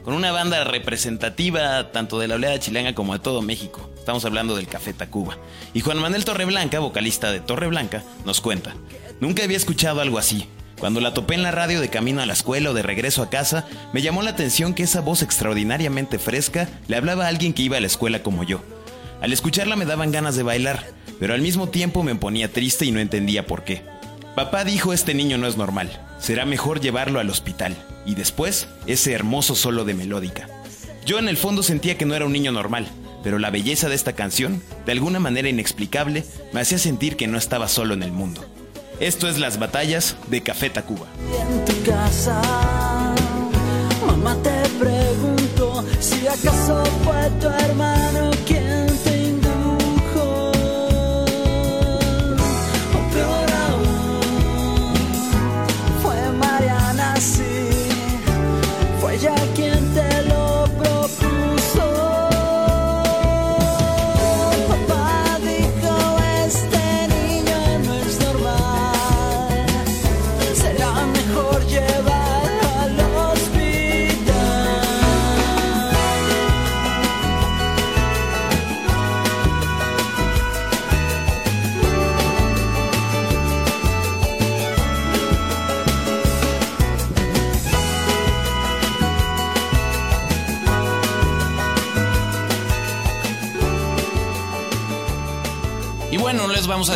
con 0.02 0.14
una 0.14 0.32
banda 0.32 0.64
representativa 0.64 1.92
tanto 1.92 2.18
de 2.18 2.26
la 2.26 2.34
oleada 2.34 2.58
chilanga 2.58 2.92
como 2.96 3.12
de 3.12 3.20
todo 3.20 3.40
México. 3.40 3.88
Estamos 3.96 4.24
hablando 4.24 4.56
del 4.56 4.66
Café 4.66 4.94
Tacuba. 4.94 5.38
Y 5.74 5.78
Juan 5.78 5.98
Manuel 5.98 6.24
Torreblanca, 6.24 6.80
vocalista 6.80 7.30
de 7.30 7.38
Torreblanca, 7.38 8.02
nos 8.24 8.40
cuenta, 8.40 8.74
nunca 9.20 9.44
había 9.44 9.56
escuchado 9.56 10.00
algo 10.00 10.18
así. 10.18 10.48
Cuando 10.80 11.00
la 11.00 11.14
topé 11.14 11.36
en 11.36 11.44
la 11.44 11.52
radio 11.52 11.80
de 11.80 11.88
camino 11.88 12.20
a 12.20 12.26
la 12.26 12.32
escuela 12.32 12.70
o 12.70 12.74
de 12.74 12.82
regreso 12.82 13.22
a 13.22 13.30
casa, 13.30 13.64
me 13.92 14.02
llamó 14.02 14.22
la 14.22 14.30
atención 14.30 14.74
que 14.74 14.82
esa 14.82 15.00
voz 15.00 15.22
extraordinariamente 15.22 16.18
fresca 16.18 16.68
le 16.88 16.96
hablaba 16.96 17.26
a 17.26 17.28
alguien 17.28 17.52
que 17.52 17.62
iba 17.62 17.76
a 17.76 17.80
la 17.80 17.86
escuela 17.86 18.24
como 18.24 18.42
yo. 18.42 18.60
Al 19.20 19.32
escucharla 19.32 19.76
me 19.76 19.84
daban 19.84 20.10
ganas 20.10 20.34
de 20.34 20.42
bailar, 20.42 20.84
pero 21.20 21.34
al 21.34 21.42
mismo 21.42 21.68
tiempo 21.68 22.02
me 22.02 22.16
ponía 22.16 22.52
triste 22.52 22.86
y 22.86 22.90
no 22.90 22.98
entendía 22.98 23.46
por 23.46 23.62
qué. 23.62 23.84
Papá 24.38 24.62
dijo 24.62 24.92
este 24.92 25.14
niño 25.14 25.36
no 25.36 25.48
es 25.48 25.56
normal, 25.56 25.90
será 26.20 26.46
mejor 26.46 26.80
llevarlo 26.80 27.18
al 27.18 27.28
hospital. 27.28 27.74
Y 28.06 28.14
después, 28.14 28.68
ese 28.86 29.12
hermoso 29.12 29.56
solo 29.56 29.84
de 29.84 29.94
melódica. 29.94 30.48
Yo 31.04 31.18
en 31.18 31.28
el 31.28 31.36
fondo 31.36 31.64
sentía 31.64 31.98
que 31.98 32.06
no 32.06 32.14
era 32.14 32.24
un 32.24 32.30
niño 32.30 32.52
normal, 32.52 32.86
pero 33.24 33.40
la 33.40 33.50
belleza 33.50 33.88
de 33.88 33.96
esta 33.96 34.12
canción, 34.12 34.62
de 34.86 34.92
alguna 34.92 35.18
manera 35.18 35.48
inexplicable, 35.48 36.24
me 36.52 36.60
hacía 36.60 36.78
sentir 36.78 37.16
que 37.16 37.26
no 37.26 37.36
estaba 37.36 37.66
solo 37.66 37.94
en 37.94 38.04
el 38.04 38.12
mundo. 38.12 38.44
Esto 39.00 39.28
es 39.28 39.40
Las 39.40 39.58
Batallas 39.58 40.14
de 40.28 40.40
Café 40.40 40.70
Tacuba. 40.70 41.08
en 41.42 41.64
tu 41.64 41.90
casa. 41.90 42.40
Mamá 44.06 44.36
te 44.40 44.68
preguntó 44.78 45.84
si 45.98 46.28
acaso 46.28 46.84
fue 47.02 47.28
tu 47.40 47.48
hermano 47.48 48.37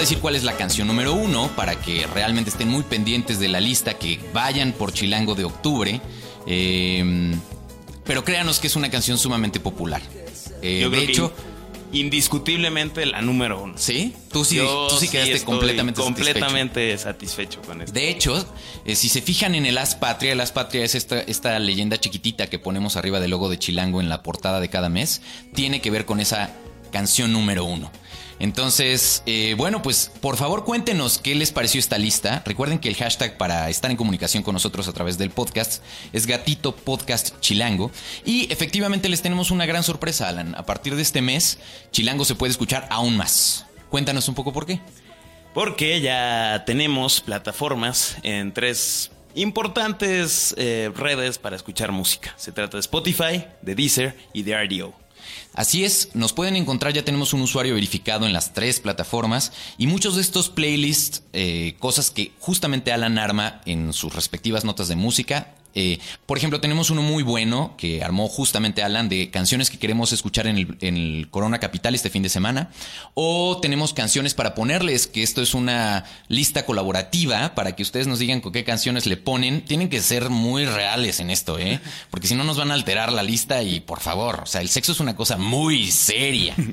decir 0.02 0.18
cuál 0.18 0.36
es 0.36 0.44
la 0.44 0.56
canción 0.56 0.86
número 0.88 1.14
uno 1.14 1.50
para 1.56 1.80
que 1.80 2.06
realmente 2.06 2.50
estén 2.50 2.68
muy 2.68 2.82
pendientes 2.82 3.38
de 3.38 3.48
la 3.48 3.60
lista, 3.60 3.94
que 3.94 4.20
vayan 4.32 4.72
por 4.72 4.92
Chilango 4.92 5.34
de 5.34 5.44
octubre. 5.44 6.00
Eh, 6.46 7.34
pero 8.04 8.24
créanos 8.24 8.58
que 8.58 8.66
es 8.66 8.76
una 8.76 8.90
canción 8.90 9.18
sumamente 9.18 9.60
popular. 9.60 10.02
Eh, 10.60 10.80
Yo 10.82 10.90
de 10.90 10.98
que 10.98 11.12
hecho, 11.12 11.32
indiscutiblemente 11.92 13.06
la 13.06 13.22
número 13.22 13.62
uno. 13.62 13.74
¿sí? 13.76 14.14
Tú 14.30 14.44
sí, 14.44 14.56
Yo 14.56 14.88
tú 14.88 14.96
sí 14.96 15.08
quedaste 15.08 15.34
estoy 15.34 15.46
completamente 15.46 16.00
satisfecho. 16.00 16.32
completamente 16.32 16.98
satisfecho 16.98 17.62
con 17.62 17.82
esto. 17.82 17.92
De 17.92 18.08
hecho, 18.10 18.46
eh, 18.84 18.96
si 18.96 19.08
se 19.08 19.22
fijan 19.22 19.54
en 19.54 19.66
el 19.66 19.78
As 19.78 19.94
Patria, 19.94 20.32
el 20.32 20.40
As 20.40 20.52
Patria 20.52 20.84
es 20.84 20.94
esta, 20.94 21.20
esta 21.20 21.58
leyenda 21.58 21.98
chiquitita 21.98 22.48
que 22.48 22.58
ponemos 22.58 22.96
arriba 22.96 23.20
del 23.20 23.30
logo 23.30 23.48
de 23.48 23.58
Chilango 23.58 24.00
en 24.00 24.08
la 24.08 24.22
portada 24.22 24.60
de 24.60 24.68
cada 24.68 24.88
mes, 24.88 25.22
tiene 25.54 25.80
que 25.80 25.90
ver 25.90 26.04
con 26.06 26.20
esa 26.20 26.50
canción 26.90 27.32
número 27.32 27.64
uno. 27.64 27.90
Entonces, 28.42 29.22
eh, 29.24 29.54
bueno, 29.56 29.82
pues 29.82 30.10
por 30.20 30.36
favor 30.36 30.64
cuéntenos 30.64 31.18
qué 31.18 31.36
les 31.36 31.52
pareció 31.52 31.78
esta 31.78 31.96
lista. 31.96 32.42
Recuerden 32.44 32.80
que 32.80 32.88
el 32.88 32.96
hashtag 32.96 33.38
para 33.38 33.70
estar 33.70 33.88
en 33.88 33.96
comunicación 33.96 34.42
con 34.42 34.54
nosotros 34.54 34.88
a 34.88 34.92
través 34.92 35.16
del 35.16 35.30
podcast 35.30 35.80
es 36.12 36.26
Gatito 36.26 36.74
Podcast 36.74 37.38
Chilango. 37.38 37.92
Y 38.24 38.52
efectivamente 38.52 39.08
les 39.08 39.22
tenemos 39.22 39.52
una 39.52 39.64
gran 39.64 39.84
sorpresa, 39.84 40.28
Alan. 40.28 40.56
A 40.56 40.66
partir 40.66 40.96
de 40.96 41.02
este 41.02 41.22
mes, 41.22 41.60
Chilango 41.92 42.24
se 42.24 42.34
puede 42.34 42.50
escuchar 42.50 42.88
aún 42.90 43.16
más. 43.16 43.64
Cuéntanos 43.90 44.28
un 44.28 44.34
poco 44.34 44.52
por 44.52 44.66
qué. 44.66 44.80
Porque 45.54 46.00
ya 46.00 46.64
tenemos 46.66 47.20
plataformas 47.20 48.16
en 48.24 48.52
tres 48.52 49.12
importantes 49.36 50.52
eh, 50.58 50.90
redes 50.96 51.38
para 51.38 51.54
escuchar 51.54 51.92
música. 51.92 52.34
Se 52.36 52.50
trata 52.50 52.76
de 52.76 52.80
Spotify, 52.80 53.44
de 53.62 53.76
Deezer 53.76 54.16
y 54.32 54.42
de 54.42 54.64
RDO. 54.64 55.01
Así 55.54 55.84
es, 55.84 56.10
nos 56.14 56.32
pueden 56.32 56.56
encontrar, 56.56 56.92
ya 56.92 57.04
tenemos 57.04 57.32
un 57.32 57.42
usuario 57.42 57.74
verificado 57.74 58.26
en 58.26 58.32
las 58.32 58.52
tres 58.52 58.80
plataformas 58.80 59.52
y 59.78 59.86
muchos 59.86 60.16
de 60.16 60.22
estos 60.22 60.48
playlists, 60.48 61.22
eh, 61.32 61.76
cosas 61.78 62.10
que 62.10 62.32
justamente 62.38 62.92
Alan 62.92 63.18
arma 63.18 63.60
en 63.66 63.92
sus 63.92 64.14
respectivas 64.14 64.64
notas 64.64 64.88
de 64.88 64.96
música. 64.96 65.54
Eh, 65.74 65.98
por 66.26 66.38
ejemplo, 66.38 66.60
tenemos 66.60 66.90
uno 66.90 67.02
muy 67.02 67.22
bueno 67.22 67.74
que 67.76 68.02
armó 68.02 68.28
justamente 68.28 68.82
Alan 68.82 69.08
de 69.08 69.30
canciones 69.30 69.70
que 69.70 69.78
queremos 69.78 70.12
escuchar 70.12 70.46
en 70.46 70.58
el, 70.58 70.76
en 70.80 70.96
el 70.96 71.28
Corona 71.30 71.60
Capital 71.60 71.94
este 71.94 72.10
fin 72.10 72.22
de 72.22 72.28
semana. 72.28 72.70
O 73.14 73.58
tenemos 73.60 73.92
canciones 73.92 74.34
para 74.34 74.54
ponerles, 74.54 75.06
que 75.06 75.22
esto 75.22 75.42
es 75.42 75.54
una 75.54 76.04
lista 76.28 76.64
colaborativa 76.66 77.54
para 77.54 77.74
que 77.76 77.82
ustedes 77.82 78.06
nos 78.06 78.18
digan 78.18 78.40
con 78.40 78.52
qué 78.52 78.64
canciones 78.64 79.06
le 79.06 79.16
ponen. 79.16 79.64
Tienen 79.64 79.88
que 79.88 80.00
ser 80.00 80.30
muy 80.30 80.64
reales 80.66 81.20
en 81.20 81.30
esto, 81.30 81.58
¿eh? 81.58 81.80
Porque 82.10 82.26
si 82.26 82.34
no 82.34 82.44
nos 82.44 82.56
van 82.56 82.70
a 82.70 82.74
alterar 82.74 83.12
la 83.12 83.22
lista 83.22 83.62
y 83.62 83.80
por 83.80 84.00
favor, 84.00 84.40
o 84.42 84.46
sea, 84.46 84.60
el 84.60 84.68
sexo 84.68 84.92
es 84.92 85.00
una 85.00 85.16
cosa 85.16 85.36
muy 85.36 85.90
seria. 85.90 86.54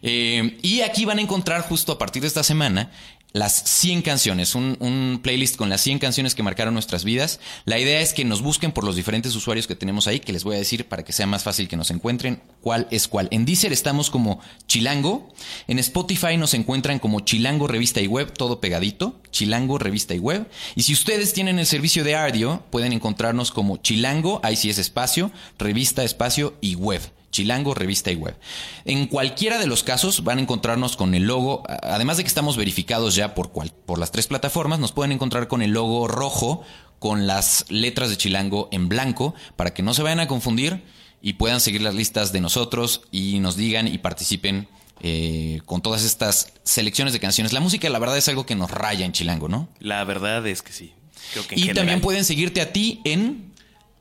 Eh, 0.00 0.56
y 0.62 0.82
aquí 0.82 1.04
van 1.04 1.18
a 1.18 1.22
encontrar 1.22 1.62
justo 1.62 1.90
a 1.90 1.98
partir 1.98 2.22
de 2.22 2.28
esta 2.28 2.44
semana 2.44 2.92
las 3.32 3.62
100 3.64 4.02
canciones, 4.02 4.54
un, 4.54 4.76
un, 4.80 5.20
playlist 5.22 5.56
con 5.56 5.68
las 5.68 5.82
100 5.82 5.98
canciones 5.98 6.34
que 6.34 6.42
marcaron 6.42 6.72
nuestras 6.72 7.04
vidas. 7.04 7.40
La 7.66 7.78
idea 7.78 8.00
es 8.00 8.14
que 8.14 8.24
nos 8.24 8.40
busquen 8.40 8.72
por 8.72 8.84
los 8.84 8.96
diferentes 8.96 9.34
usuarios 9.36 9.66
que 9.66 9.74
tenemos 9.74 10.06
ahí, 10.06 10.20
que 10.20 10.32
les 10.32 10.44
voy 10.44 10.56
a 10.56 10.58
decir 10.58 10.86
para 10.86 11.04
que 11.04 11.12
sea 11.12 11.26
más 11.26 11.42
fácil 11.42 11.68
que 11.68 11.76
nos 11.76 11.90
encuentren 11.90 12.40
cuál 12.62 12.88
es 12.90 13.06
cuál. 13.06 13.28
En 13.30 13.44
Deezer 13.44 13.72
estamos 13.72 14.10
como 14.10 14.40
Chilango, 14.66 15.28
en 15.66 15.78
Spotify 15.78 16.36
nos 16.38 16.54
encuentran 16.54 16.98
como 16.98 17.20
Chilango 17.20 17.66
Revista 17.66 18.00
y 18.00 18.06
Web, 18.06 18.32
todo 18.32 18.60
pegadito, 18.60 19.20
Chilango 19.30 19.78
Revista 19.78 20.14
y 20.14 20.18
Web. 20.18 20.48
Y 20.74 20.82
si 20.82 20.94
ustedes 20.94 21.34
tienen 21.34 21.58
el 21.58 21.66
servicio 21.66 22.04
de 22.04 22.16
audio, 22.16 22.64
pueden 22.70 22.92
encontrarnos 22.92 23.50
como 23.50 23.76
Chilango, 23.76 24.40
ahí 24.42 24.56
sí 24.56 24.70
es 24.70 24.78
espacio, 24.78 25.30
Revista, 25.58 26.02
espacio 26.02 26.56
y 26.60 26.76
Web. 26.76 27.02
Chilango, 27.30 27.74
revista 27.74 28.10
y 28.10 28.16
web. 28.16 28.36
En 28.84 29.06
cualquiera 29.06 29.58
de 29.58 29.66
los 29.66 29.82
casos 29.82 30.24
van 30.24 30.38
a 30.38 30.42
encontrarnos 30.42 30.96
con 30.96 31.14
el 31.14 31.24
logo, 31.24 31.62
además 31.82 32.16
de 32.16 32.24
que 32.24 32.28
estamos 32.28 32.56
verificados 32.56 33.14
ya 33.14 33.34
por, 33.34 33.52
cual, 33.52 33.72
por 33.86 33.98
las 33.98 34.10
tres 34.10 34.26
plataformas, 34.26 34.78
nos 34.78 34.92
pueden 34.92 35.12
encontrar 35.12 35.48
con 35.48 35.62
el 35.62 35.72
logo 35.72 36.08
rojo, 36.08 36.62
con 36.98 37.26
las 37.26 37.64
letras 37.68 38.10
de 38.10 38.16
Chilango 38.16 38.68
en 38.72 38.88
blanco, 38.88 39.34
para 39.56 39.74
que 39.74 39.82
no 39.82 39.94
se 39.94 40.02
vayan 40.02 40.20
a 40.20 40.28
confundir 40.28 40.82
y 41.20 41.34
puedan 41.34 41.60
seguir 41.60 41.82
las 41.82 41.94
listas 41.94 42.32
de 42.32 42.40
nosotros 42.40 43.02
y 43.10 43.38
nos 43.40 43.56
digan 43.56 43.88
y 43.88 43.98
participen 43.98 44.68
eh, 45.00 45.60
con 45.64 45.80
todas 45.80 46.04
estas 46.04 46.52
selecciones 46.64 47.12
de 47.12 47.20
canciones. 47.20 47.52
La 47.52 47.60
música, 47.60 47.88
la 47.88 47.98
verdad, 47.98 48.16
es 48.16 48.28
algo 48.28 48.46
que 48.46 48.56
nos 48.56 48.70
raya 48.70 49.04
en 49.04 49.12
Chilango, 49.12 49.48
¿no? 49.48 49.68
La 49.78 50.02
verdad 50.04 50.46
es 50.46 50.62
que 50.62 50.72
sí. 50.72 50.92
Creo 51.32 51.46
que 51.46 51.54
en 51.54 51.58
y 51.58 51.62
general. 51.62 51.76
también 51.76 52.00
pueden 52.00 52.24
seguirte 52.24 52.60
a 52.60 52.72
ti 52.72 53.00
en 53.04 53.47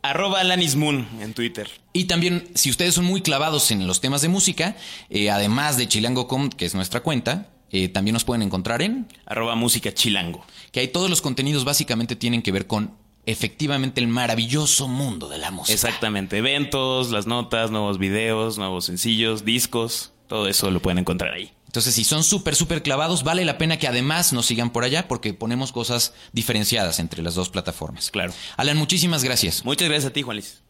Arroba 0.09 0.39
Alanis 0.39 0.75
Moon 0.75 1.07
en 1.21 1.33
Twitter. 1.33 1.69
Y 1.93 2.05
también, 2.05 2.49
si 2.53 2.69
ustedes 2.69 2.95
son 2.95 3.05
muy 3.05 3.21
clavados 3.21 3.71
en 3.71 3.87
los 3.87 4.01
temas 4.01 4.21
de 4.21 4.29
música, 4.29 4.75
eh, 5.09 5.29
además 5.29 5.77
de 5.77 5.87
Chilango.com, 5.87 6.49
que 6.49 6.65
es 6.65 6.75
nuestra 6.75 7.01
cuenta, 7.01 7.49
eh, 7.71 7.89
también 7.89 8.13
nos 8.13 8.23
pueden 8.23 8.41
encontrar 8.41 8.81
en 8.81 9.07
Arroba 9.25 9.55
Música 9.55 9.93
Chilango. 9.93 10.45
que 10.71 10.79
ahí 10.79 10.87
todos 10.87 11.09
los 11.09 11.21
contenidos 11.21 11.65
básicamente 11.65 12.15
tienen 12.15 12.41
que 12.41 12.51
ver 12.51 12.67
con 12.67 12.95
efectivamente 13.25 13.99
el 13.99 14.07
maravilloso 14.07 14.87
mundo 14.87 15.27
de 15.27 15.37
la 15.37 15.51
música. 15.51 15.73
Exactamente. 15.73 16.37
Eventos, 16.37 17.11
las 17.11 17.27
notas, 17.27 17.71
nuevos 17.71 17.97
videos, 17.97 18.57
nuevos 18.57 18.85
sencillos, 18.85 19.43
discos. 19.43 20.13
Todo 20.27 20.47
eso 20.47 20.69
lo 20.71 20.81
pueden 20.81 20.99
encontrar 20.99 21.33
ahí. 21.33 21.53
Entonces, 21.67 21.95
si 21.95 22.03
son 22.03 22.23
súper, 22.23 22.55
súper 22.55 22.81
clavados, 22.81 23.23
vale 23.23 23.45
la 23.45 23.57
pena 23.57 23.77
que 23.77 23.87
además 23.87 24.33
nos 24.33 24.45
sigan 24.45 24.71
por 24.71 24.83
allá 24.83 25.07
porque 25.07 25.33
ponemos 25.33 25.71
cosas 25.71 26.13
diferenciadas 26.31 26.99
entre 26.99 27.21
las 27.21 27.35
dos 27.35 27.49
plataformas. 27.49 28.09
Claro. 28.11 28.33
Alan, 28.55 28.77
muchísimas 28.77 29.23
gracias. 29.23 29.63
Muchas 29.65 29.87
gracias 29.87 30.09
a 30.11 30.13
ti, 30.13 30.21
Juan 30.21 30.37
Luis. 30.37 30.61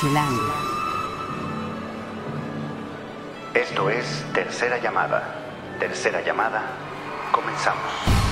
Chilango. 0.00 0.54
Esto 3.54 3.90
es 3.90 4.06
Tercera 4.32 4.80
Llamada. 4.80 5.76
Tercera 5.78 6.24
Llamada. 6.24 6.76
Comenzamos. 7.32 8.27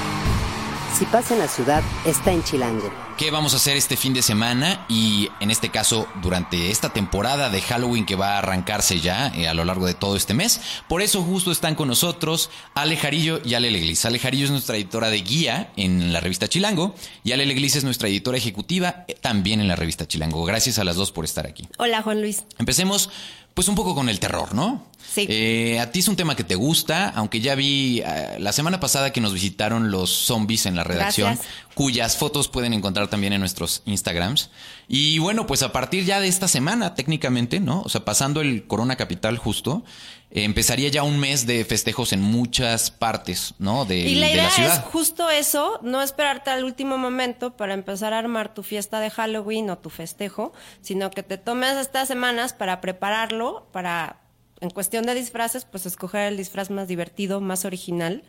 Si 0.96 1.04
pasa 1.04 1.34
en 1.34 1.40
la 1.40 1.48
ciudad, 1.48 1.82
está 2.06 2.32
en 2.32 2.42
Chilango. 2.42 2.90
¿Qué 3.18 3.30
vamos 3.30 3.52
a 3.52 3.58
hacer 3.58 3.76
este 3.76 3.98
fin 3.98 4.14
de 4.14 4.22
semana? 4.22 4.86
Y 4.88 5.28
en 5.40 5.50
este 5.50 5.68
caso, 5.68 6.08
durante 6.22 6.70
esta 6.70 6.88
temporada 6.88 7.50
de 7.50 7.60
Halloween 7.60 8.06
que 8.06 8.16
va 8.16 8.36
a 8.36 8.38
arrancarse 8.38 8.98
ya 9.00 9.28
eh, 9.28 9.46
a 9.46 9.52
lo 9.52 9.66
largo 9.66 9.86
de 9.86 9.92
todo 9.92 10.16
este 10.16 10.32
mes. 10.32 10.58
Por 10.88 11.02
eso 11.02 11.22
justo 11.22 11.52
están 11.52 11.74
con 11.74 11.88
nosotros 11.88 12.48
Ale 12.74 12.96
Jarillo 12.96 13.42
y 13.44 13.52
Ale 13.52 13.70
Leglis. 13.70 14.06
Ale 14.06 14.18
Jarillo 14.18 14.46
es 14.46 14.50
nuestra 14.50 14.76
editora 14.76 15.10
de 15.10 15.20
guía 15.20 15.70
en 15.76 16.14
la 16.14 16.20
revista 16.20 16.48
Chilango 16.48 16.94
y 17.24 17.32
Ale 17.32 17.44
Leglis 17.44 17.76
es 17.76 17.84
nuestra 17.84 18.08
editora 18.08 18.38
ejecutiva 18.38 19.04
eh, 19.06 19.18
también 19.20 19.60
en 19.60 19.68
la 19.68 19.76
revista 19.76 20.08
Chilango. 20.08 20.46
Gracias 20.46 20.78
a 20.78 20.84
las 20.84 20.96
dos 20.96 21.12
por 21.12 21.26
estar 21.26 21.46
aquí. 21.46 21.68
Hola, 21.76 22.00
Juan 22.00 22.22
Luis. 22.22 22.44
Empecemos 22.56 23.10
pues 23.56 23.68
un 23.68 23.74
poco 23.74 23.94
con 23.94 24.10
el 24.10 24.20
terror, 24.20 24.54
¿no? 24.54 24.84
Sí. 25.14 25.26
Eh, 25.30 25.80
a 25.80 25.90
ti 25.90 26.00
es 26.00 26.08
un 26.08 26.16
tema 26.16 26.36
que 26.36 26.44
te 26.44 26.56
gusta, 26.56 27.08
aunque 27.08 27.40
ya 27.40 27.54
vi 27.54 28.02
eh, 28.04 28.36
la 28.38 28.52
semana 28.52 28.80
pasada 28.80 29.14
que 29.14 29.22
nos 29.22 29.32
visitaron 29.32 29.90
los 29.90 30.10
zombies 30.10 30.66
en 30.66 30.76
la 30.76 30.84
redacción, 30.84 31.36
Gracias. 31.36 31.54
cuyas 31.74 32.18
fotos 32.18 32.48
pueden 32.48 32.74
encontrar 32.74 33.08
también 33.08 33.32
en 33.32 33.40
nuestros 33.40 33.80
Instagrams. 33.86 34.50
Y 34.88 35.20
bueno, 35.20 35.46
pues 35.46 35.62
a 35.62 35.72
partir 35.72 36.04
ya 36.04 36.20
de 36.20 36.28
esta 36.28 36.48
semana, 36.48 36.94
técnicamente, 36.94 37.58
¿no? 37.58 37.80
O 37.80 37.88
sea, 37.88 38.04
pasando 38.04 38.42
el 38.42 38.66
Corona 38.66 38.96
Capital 38.96 39.38
justo, 39.38 39.84
empezaría 40.30 40.88
ya 40.88 41.02
un 41.02 41.18
mes 41.18 41.46
de 41.46 41.64
festejos 41.64 42.12
en 42.12 42.20
muchas 42.20 42.90
partes, 42.90 43.54
¿no? 43.58 43.84
De, 43.84 43.98
Y 43.98 44.16
la 44.16 44.26
de 44.26 44.32
idea 44.32 44.42
la 44.42 44.48
es 44.48 44.54
ciudad. 44.54 44.84
justo 44.90 45.30
eso, 45.30 45.78
no 45.82 46.02
esperarte 46.02 46.50
al 46.50 46.64
último 46.64 46.98
momento 46.98 47.56
para 47.56 47.74
empezar 47.74 48.12
a 48.12 48.18
armar 48.18 48.52
tu 48.52 48.62
fiesta 48.62 49.00
de 49.00 49.10
Halloween 49.10 49.70
o 49.70 49.78
tu 49.78 49.88
festejo, 49.90 50.52
sino 50.82 51.10
que 51.10 51.22
te 51.22 51.38
tomes 51.38 51.76
estas 51.76 52.08
semanas 52.08 52.52
para 52.52 52.80
prepararlo, 52.80 53.68
para, 53.72 54.20
en 54.60 54.70
cuestión 54.70 55.06
de 55.06 55.14
disfraces, 55.14 55.64
pues 55.64 55.86
escoger 55.86 56.22
el 56.28 56.36
disfraz 56.36 56.70
más 56.70 56.88
divertido, 56.88 57.40
más 57.40 57.64
original. 57.64 58.24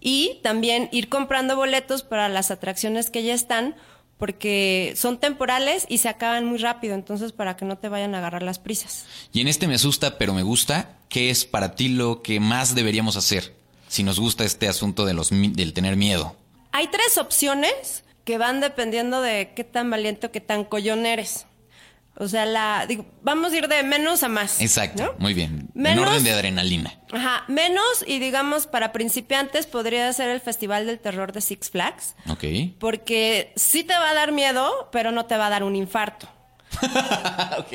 Y 0.00 0.38
también 0.42 0.88
ir 0.92 1.08
comprando 1.08 1.56
boletos 1.56 2.02
para 2.04 2.28
las 2.28 2.50
atracciones 2.50 3.10
que 3.10 3.24
ya 3.24 3.34
están, 3.34 3.74
porque 4.18 4.94
son 4.96 5.18
temporales 5.18 5.86
y 5.88 5.98
se 5.98 6.08
acaban 6.08 6.44
muy 6.44 6.58
rápido, 6.58 6.94
entonces 6.94 7.32
para 7.32 7.56
que 7.56 7.64
no 7.64 7.78
te 7.78 7.88
vayan 7.88 8.14
a 8.14 8.18
agarrar 8.18 8.42
las 8.42 8.58
prisas. 8.58 9.06
Y 9.32 9.40
en 9.40 9.48
este 9.48 9.66
me 9.68 9.76
asusta, 9.76 10.18
pero 10.18 10.34
me 10.34 10.42
gusta. 10.42 10.96
¿Qué 11.08 11.30
es 11.30 11.44
para 11.44 11.74
ti 11.74 11.88
lo 11.88 12.22
que 12.22 12.40
más 12.40 12.74
deberíamos 12.74 13.16
hacer 13.16 13.54
si 13.86 14.02
nos 14.02 14.20
gusta 14.20 14.44
este 14.44 14.68
asunto 14.68 15.06
de 15.06 15.14
los, 15.14 15.30
del 15.30 15.72
tener 15.72 15.96
miedo? 15.96 16.36
Hay 16.72 16.88
tres 16.88 17.16
opciones 17.16 18.04
que 18.24 18.36
van 18.36 18.60
dependiendo 18.60 19.22
de 19.22 19.52
qué 19.56 19.64
tan 19.64 19.88
valiente 19.88 20.26
o 20.26 20.30
qué 20.30 20.40
tan 20.40 20.64
collón 20.64 21.06
eres. 21.06 21.46
O 22.20 22.26
sea, 22.28 22.44
la, 22.46 22.84
digo, 22.88 23.06
vamos 23.22 23.52
a 23.52 23.56
ir 23.56 23.68
de 23.68 23.82
menos 23.84 24.22
a 24.24 24.28
más. 24.28 24.60
Exacto, 24.60 25.02
¿no? 25.04 25.12
muy 25.18 25.34
bien. 25.34 25.70
Menos- 25.74 26.02
En 26.02 26.08
orden 26.08 26.24
de 26.24 26.32
adrenalina. 26.32 26.92
Ajá, 27.12 27.44
menos 27.48 28.04
y 28.06 28.18
digamos 28.18 28.66
para 28.66 28.90
principiantes 28.92 29.66
podría 29.66 30.12
ser 30.12 30.28
el 30.30 30.40
Festival 30.40 30.86
del 30.86 30.98
Terror 30.98 31.30
de 31.32 31.40
Six 31.40 31.70
Flags, 31.70 32.16
Ok. 32.28 32.44
porque 32.80 33.52
sí 33.56 33.84
te 33.84 33.94
va 33.94 34.10
a 34.10 34.14
dar 34.14 34.32
miedo, 34.32 34.88
pero 34.90 35.12
no 35.12 35.26
te 35.26 35.36
va 35.36 35.46
a 35.46 35.50
dar 35.50 35.62
un 35.62 35.76
infarto. 35.76 36.28
ok. 37.58 37.72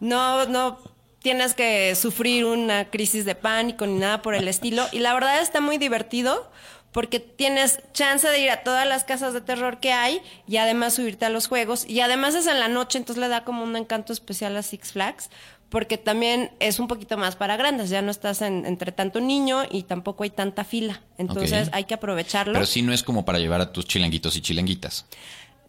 No, 0.00 0.46
no 0.46 0.78
tienes 1.20 1.54
que 1.54 1.94
sufrir 1.94 2.44
una 2.44 2.90
crisis 2.90 3.24
de 3.24 3.34
pánico 3.34 3.86
ni 3.86 3.98
nada 3.98 4.20
por 4.22 4.34
el 4.34 4.46
estilo. 4.48 4.86
Y 4.92 4.98
la 4.98 5.14
verdad 5.14 5.40
está 5.40 5.60
muy 5.60 5.78
divertido 5.78 6.50
porque 6.94 7.18
tienes 7.20 7.80
chance 7.92 8.26
de 8.28 8.38
ir 8.38 8.50
a 8.50 8.62
todas 8.62 8.86
las 8.86 9.02
casas 9.04 9.34
de 9.34 9.40
terror 9.42 9.80
que 9.80 9.92
hay 9.92 10.22
y 10.46 10.56
además 10.58 10.94
subirte 10.94 11.26
a 11.26 11.28
los 11.28 11.48
juegos. 11.48 11.84
Y 11.86 11.98
además 12.00 12.34
es 12.36 12.46
en 12.46 12.60
la 12.60 12.68
noche, 12.68 12.98
entonces 12.98 13.20
le 13.20 13.26
da 13.28 13.42
como 13.44 13.64
un 13.64 13.74
encanto 13.76 14.12
especial 14.12 14.56
a 14.56 14.62
Six 14.62 14.92
Flags. 14.92 15.28
Porque 15.70 15.98
también 15.98 16.52
es 16.60 16.78
un 16.78 16.86
poquito 16.86 17.16
más 17.16 17.34
para 17.34 17.56
grandes, 17.56 17.90
ya 17.90 18.00
no 18.00 18.12
estás 18.12 18.42
en- 18.42 18.64
entre 18.64 18.92
tanto 18.92 19.20
niño 19.20 19.64
y 19.68 19.82
tampoco 19.82 20.22
hay 20.22 20.30
tanta 20.30 20.62
fila. 20.62 21.02
Entonces 21.18 21.68
hay 21.72 21.82
que 21.84 21.94
aprovecharlo. 21.94 22.52
Pero 22.52 22.66
sí 22.66 22.80
no 22.82 22.92
es 22.92 23.02
como 23.02 23.24
para 23.24 23.40
llevar 23.40 23.60
a 23.60 23.72
tus 23.72 23.84
chilanguitos 23.84 24.36
y 24.36 24.40
chilanguitas. 24.40 25.06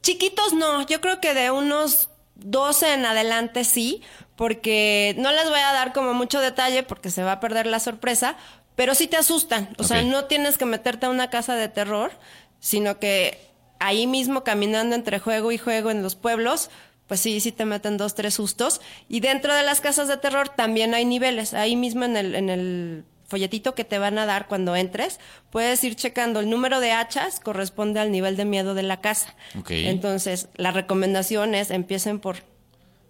Chiquitos 0.03 0.53
no, 0.53 0.85
yo 0.85 1.01
creo 1.01 1.19
que 1.21 1.33
de 1.33 1.49
unos 1.49 2.09
12 2.35 2.93
en 2.93 3.03
adelante 3.05 3.63
sí, 3.63 4.03
porque 4.35 5.15
no 5.17 5.31
les 5.31 5.49
voy 5.49 5.59
a 5.61 5.73
dar 5.73 5.91
como 5.91 6.13
mucho 6.13 6.39
detalle 6.39 6.83
porque 6.83 7.09
se 7.09 7.23
va 7.23 7.31
a 7.33 7.39
perder 7.39 7.65
la 7.65 7.79
sorpresa, 7.79 8.35
pero 8.75 8.95
sí 8.95 9.07
te 9.07 9.17
asustan. 9.17 9.69
O 9.77 9.83
sea, 9.83 10.01
no 10.01 10.25
tienes 10.25 10.57
que 10.57 10.65
meterte 10.65 11.05
a 11.05 11.09
una 11.09 11.29
casa 11.29 11.55
de 11.55 11.69
terror, 11.69 12.11
sino 12.59 12.99
que 12.99 13.39
ahí 13.79 14.07
mismo 14.07 14.43
caminando 14.43 14.95
entre 14.95 15.19
juego 15.19 15.51
y 15.51 15.57
juego 15.57 15.91
en 15.91 16.01
los 16.03 16.15
pueblos, 16.15 16.69
pues 17.07 17.19
sí, 17.19 17.39
sí 17.39 17.51
te 17.51 17.65
meten 17.65 17.97
dos, 17.97 18.15
tres 18.15 18.33
sustos. 18.33 18.81
Y 19.07 19.19
dentro 19.19 19.53
de 19.53 19.63
las 19.63 19.81
casas 19.81 20.07
de 20.07 20.17
terror 20.17 20.49
también 20.49 20.93
hay 20.93 21.05
niveles. 21.05 21.53
Ahí 21.53 21.75
mismo 21.75 22.05
en 22.05 22.17
el, 22.17 22.35
en 22.35 22.49
el 22.49 23.05
folletito 23.27 23.75
que 23.75 23.83
te 23.83 23.99
van 23.99 24.17
a 24.17 24.25
dar 24.25 24.47
cuando 24.47 24.75
entres, 24.75 25.19
puedes 25.49 25.83
ir 25.83 25.95
checando 25.95 26.39
el 26.39 26.49
número 26.49 26.79
de 26.79 26.91
hachas 26.91 27.39
corresponde 27.39 27.99
al 27.99 28.11
nivel 28.11 28.37
de 28.37 28.45
miedo 28.45 28.73
de 28.73 28.83
la 28.83 29.01
casa. 29.01 29.35
Entonces, 29.69 30.49
la 30.55 30.71
recomendación 30.71 31.55
es 31.55 31.71
empiecen 31.71 32.19
por 32.19 32.37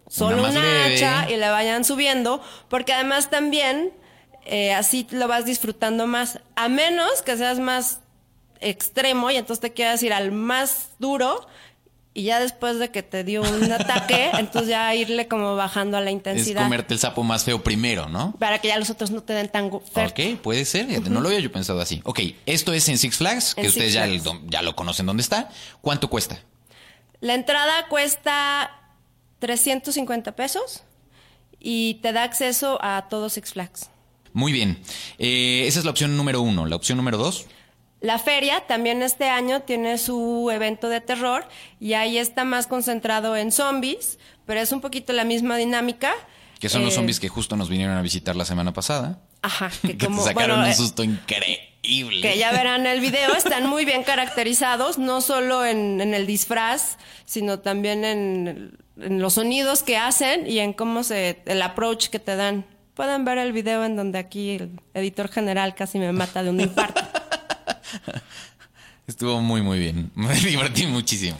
solo 0.07 0.43
una, 0.43 0.61
leve. 0.61 0.95
hacha 0.95 1.29
y 1.29 1.37
le 1.37 1.49
vayan 1.49 1.83
subiendo, 1.83 2.41
porque 2.69 2.93
además 2.93 3.29
también 3.29 3.91
eh, 4.45 4.73
así 4.73 5.07
lo 5.11 5.27
vas 5.27 5.45
disfrutando 5.45 6.07
más, 6.07 6.39
a 6.55 6.69
menos 6.69 7.21
que 7.23 7.35
seas 7.37 7.59
más 7.59 7.99
extremo 8.61 9.29
y 9.31 9.35
entonces 9.37 9.59
te 9.61 9.73
quieras 9.73 10.01
ir 10.03 10.13
al 10.13 10.31
más 10.31 10.89
duro 10.99 11.47
y 12.13 12.23
ya 12.23 12.39
después 12.39 12.79
de 12.79 12.89
que 12.91 13.03
te 13.03 13.23
dio 13.25 13.41
un 13.41 13.71
ataque, 13.71 14.31
entonces 14.39 14.69
ya 14.69 14.95
irle 14.95 15.27
como 15.27 15.55
bajando 15.57 15.97
a 15.97 16.01
la 16.01 16.09
Es 16.11 16.13
intensidad 16.13 16.63
comerte 16.63 16.93
el 16.93 16.99
sapo 16.99 17.23
más 17.23 17.43
feo 17.43 17.61
primero, 17.61 18.07
¿no? 18.07 18.33
para 18.39 18.59
que 18.59 18.69
ya 18.69 18.79
los 18.79 18.89
otros 18.89 19.11
no 19.11 19.21
te 19.21 19.33
den 19.33 19.49
tan 19.49 19.69
fuerte. 19.69 20.33
Ok, 20.35 20.39
puede 20.41 20.63
ser. 20.63 20.87
fíjate, 20.87 21.09
No 21.09 21.19
lo 21.19 21.27
había 21.27 21.41
yo 21.41 21.51
pensado 21.51 21.81
así. 21.81 22.01
Ok, 22.05 22.19
esto 22.45 22.71
es 22.71 22.87
en 22.87 22.97
Six 22.97 23.17
Flags, 23.17 23.53
que 23.55 23.61
En 23.61 23.67
ustedes 23.67 23.91
ya, 23.93 24.05
Flags. 24.05 24.25
el- 24.25 24.49
ya 24.49 24.61
lo 24.61 24.75
conocen 24.77 25.05
dónde 25.05 25.21
está. 25.23 25.49
¿Cuánto 25.81 26.09
cuesta? 26.09 26.39
La 27.19 27.33
entrada 27.33 27.87
cuesta 27.89 28.71
350 29.39 30.35
pesos 30.35 30.83
y 31.59 31.95
te 31.95 32.13
da 32.13 32.23
acceso 32.23 32.77
a 32.81 33.07
todo 33.09 33.29
Six 33.29 33.51
Flags. 33.53 33.89
Muy 34.35 34.51
bien. 34.51 34.77
Eh, 35.17 35.63
esa 35.65 35.79
es 35.79 35.85
la 35.85 35.91
opción 35.91 36.15
número 36.17 36.41
uno. 36.41 36.65
La 36.67 36.75
opción 36.75 36.97
número 36.97 37.17
dos. 37.17 37.45
La 38.01 38.19
feria 38.19 38.67
también 38.67 39.01
este 39.01 39.29
año 39.29 39.61
tiene 39.61 39.97
su 39.97 40.51
evento 40.53 40.89
de 40.89 41.01
terror 41.01 41.47
y 41.79 41.93
ahí 41.93 42.17
está 42.19 42.43
más 42.43 42.67
concentrado 42.67 43.35
en 43.37 43.51
zombies, 43.51 44.19
pero 44.45 44.59
es 44.59 44.71
un 44.73 44.81
poquito 44.81 45.13
la 45.13 45.23
misma 45.23 45.57
dinámica. 45.57 46.13
Que 46.59 46.69
son 46.69 46.83
los 46.83 46.93
Eh, 46.93 46.95
zombies 46.97 47.19
que 47.19 47.29
justo 47.29 47.55
nos 47.55 47.69
vinieron 47.69 47.95
a 47.97 48.01
visitar 48.01 48.35
la 48.35 48.45
semana 48.45 48.73
pasada. 48.73 49.19
Ajá, 49.41 49.71
Que, 49.81 49.97
que 49.97 50.05
como 50.05 50.21
te 50.21 50.29
sacaron 50.29 50.57
bueno, 50.57 50.65
un 50.65 50.71
eh, 50.71 50.75
susto 50.75 51.03
increíble. 51.03 52.21
que 52.21 52.37
ya 52.37 52.51
verán 52.51 52.85
el 52.85 52.99
video, 52.99 53.33
están 53.35 53.67
muy 53.67 53.85
bien 53.85 54.03
caracterizados, 54.03 54.97
no 54.97 55.21
solo 55.21 55.65
en, 55.65 56.01
en 56.01 56.13
el 56.13 56.27
disfraz, 56.27 56.97
sino 57.25 57.59
también 57.59 58.03
en, 58.05 58.77
en 58.99 59.21
los 59.21 59.33
sonidos 59.35 59.81
que 59.81 59.97
hacen 59.97 60.45
y 60.45 60.59
en 60.59 60.73
cómo 60.73 61.03
se, 61.03 61.41
el 61.45 61.61
approach 61.61 62.07
que 62.09 62.19
te 62.19 62.35
dan. 62.35 62.65
Pueden 62.95 63.25
ver 63.25 63.37
el 63.37 63.51
video 63.51 63.83
en 63.83 63.95
donde 63.95 64.17
aquí 64.17 64.51
el 64.51 64.79
editor 64.93 65.29
general 65.29 65.75
casi 65.75 65.99
me 65.99 66.11
mata 66.13 66.43
de 66.43 66.49
un 66.49 66.61
infarto. 66.61 67.01
Estuvo 69.07 69.41
muy, 69.41 69.61
muy 69.61 69.79
bien. 69.79 70.11
Me 70.15 70.33
divertí 70.35 70.87
muchísimo. 70.87 71.37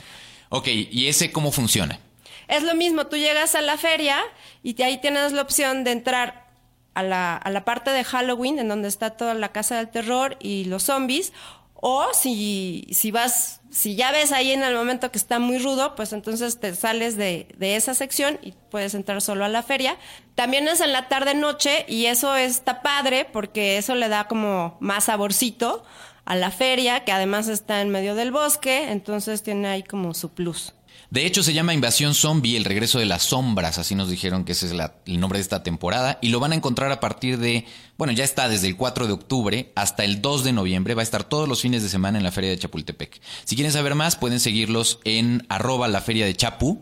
Ok, 0.50 0.68
¿y 0.68 1.08
ese 1.08 1.32
cómo 1.32 1.52
funciona? 1.52 2.00
Es 2.48 2.62
lo 2.62 2.76
mismo, 2.76 3.08
tú 3.08 3.18
llegas 3.18 3.56
a 3.56 3.62
la 3.62 3.78
feria 3.78 4.20
y 4.62 4.80
ahí 4.84 5.00
tienes 5.00 5.32
la 5.32 5.42
opción 5.42 5.84
de 5.84 5.92
entrar 5.92 6.46
a 6.94 7.02
la, 7.02 7.36
a 7.36 7.50
la 7.50 7.66
parte 7.66 7.90
de 7.90 8.04
Halloween, 8.04 8.60
en 8.60 8.68
donde 8.68 8.88
está 8.88 9.12
toda 9.12 9.34
la 9.34 9.52
casa 9.52 9.78
del 9.78 9.90
terror 9.90 10.38
y 10.40 10.66
los 10.66 10.84
zombies, 10.84 11.34
o 11.74 12.08
si, 12.14 12.88
si 12.92 13.12
vas, 13.12 13.62
si 13.76 13.98
ya 13.98 14.14
ves 14.14 14.32
ahí 14.32 14.54
en 14.54 14.64
el 14.64 14.74
momento 14.74 15.12
que 15.12 15.18
está 15.18 15.38
muy 15.38 15.58
rudo, 15.58 15.96
pues 15.96 16.14
entonces 16.14 16.62
te 16.62 16.74
sales 16.74 17.18
de, 17.18 17.50
de 17.58 17.76
esa 17.76 17.94
sección 17.94 18.40
y 18.42 18.54
puedes 18.72 18.96
entrar 18.96 19.22
solo 19.22 19.44
a 19.44 19.50
la 19.50 19.64
feria. 19.64 19.98
También 20.34 20.66
es 20.70 20.80
en 20.80 20.94
la 20.94 21.10
tarde-noche 21.10 21.84
y 21.90 22.06
eso 22.06 22.38
está 22.38 22.82
padre 22.82 23.28
porque 23.34 23.78
eso 23.78 23.94
le 23.94 24.08
da 24.08 24.30
como 24.30 24.78
más 24.80 25.04
saborcito 25.04 25.84
a 26.24 26.38
la 26.38 26.52
feria, 26.52 27.04
que 27.04 27.12
además 27.12 27.50
está 27.50 27.82
en 27.82 27.90
medio 27.90 28.16
del 28.16 28.32
bosque, 28.32 28.92
entonces 28.92 29.44
tiene 29.44 29.68
ahí 29.68 29.84
como 29.84 30.14
su 30.14 30.34
plus. 30.34 30.74
De 31.12 31.26
hecho, 31.26 31.44
se 31.44 31.54
llama 31.54 31.74
Invasión 31.74 32.14
Zombie, 32.16 32.58
el 32.58 32.66
regreso 32.66 33.00
de 33.00 33.06
las 33.06 33.24
sombras, 33.24 33.78
así 33.78 33.96
nos 33.96 34.10
dijeron 34.10 34.44
que 34.44 34.54
ese 34.54 34.66
es 34.66 34.72
la- 34.74 34.96
el 35.06 35.20
nombre 35.20 35.38
de 35.40 35.44
esta 35.44 35.62
temporada, 35.64 36.18
y 36.22 36.30
lo 36.30 36.40
van 36.40 36.52
a 36.52 36.56
encontrar 36.56 36.92
a 36.92 37.00
partir 37.00 37.38
de, 37.38 37.66
bueno, 37.98 38.12
ya 38.14 38.24
está 38.24 38.50
desde 38.50 38.68
el 38.68 38.76
4 38.76 39.08
de 39.08 39.14
octubre 39.14 39.72
hasta 39.76 40.04
el 40.04 40.22
2 40.22 40.44
de 40.44 40.52
noviembre, 40.54 40.96
va 40.96 41.02
a 41.02 41.04
estar 41.04 41.24
todos 41.24 41.48
los 41.48 41.62
fines 41.62 41.84
de 41.84 41.90
semana 41.90 42.18
en 42.18 42.24
la 42.24 42.32
Feria 42.32 42.50
de 42.50 42.58
Chapultepec. 42.58 43.22
Si 43.44 43.56
quieren 43.56 43.72
saber 43.72 43.94
más, 43.96 44.16
pueden 44.16 44.40
seguirlos 44.40 45.00
en 45.04 45.46
arroba 45.50 45.88
la 45.88 46.02
Feria 46.02 46.26
de 46.26 46.36
Chapu. 46.36 46.82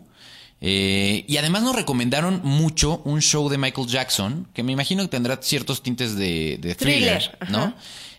Eh, 0.65 1.25
y 1.27 1.35
además 1.37 1.63
nos 1.63 1.75
recomendaron 1.75 2.39
mucho 2.43 3.01
un 3.03 3.21
show 3.21 3.49
de 3.49 3.57
Michael 3.57 3.87
Jackson, 3.87 4.47
que 4.53 4.63
me 4.63 4.71
imagino 4.71 5.03
que 5.03 5.09
tendrá 5.09 5.37
ciertos 5.41 5.83
tintes 5.83 6.15
de, 6.15 6.57
de 6.61 6.75
thriller, 6.75 7.19
Thriller, 7.39 7.51
¿no? 7.51 7.75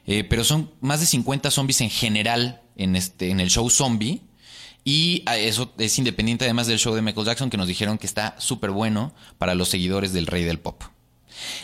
Eh, 0.07 0.25
pero 0.25 0.45
son 0.45 0.71
más 0.83 1.01
de 1.01 1.07
50 1.07 1.51
zombies 1.51 1.81
en 1.81 1.89
general 1.89 2.61
en, 2.77 2.97
este, 2.97 3.31
en 3.31 3.41
el 3.41 3.49
show 3.49 3.71
zombie. 3.71 4.21
Y 4.85 5.23
a 5.27 5.39
eso 5.39 5.73
es 5.79 5.99
independiente 5.99 6.45
además 6.45 6.67
del 6.67 6.79
show 6.79 6.95
de 6.95 7.01
Michael 7.01 7.27
Jackson 7.27 7.49
que 7.51 7.57
nos 7.57 7.67
dijeron 7.67 7.97
que 7.97 8.07
está 8.07 8.37
súper 8.39 8.71
bueno 8.71 9.15
para 9.39 9.55
los 9.55 9.71
seguidores 9.71 10.13
del 10.13 10.27
rey 10.27 10.45
del 10.45 10.59
pop. 10.59 10.83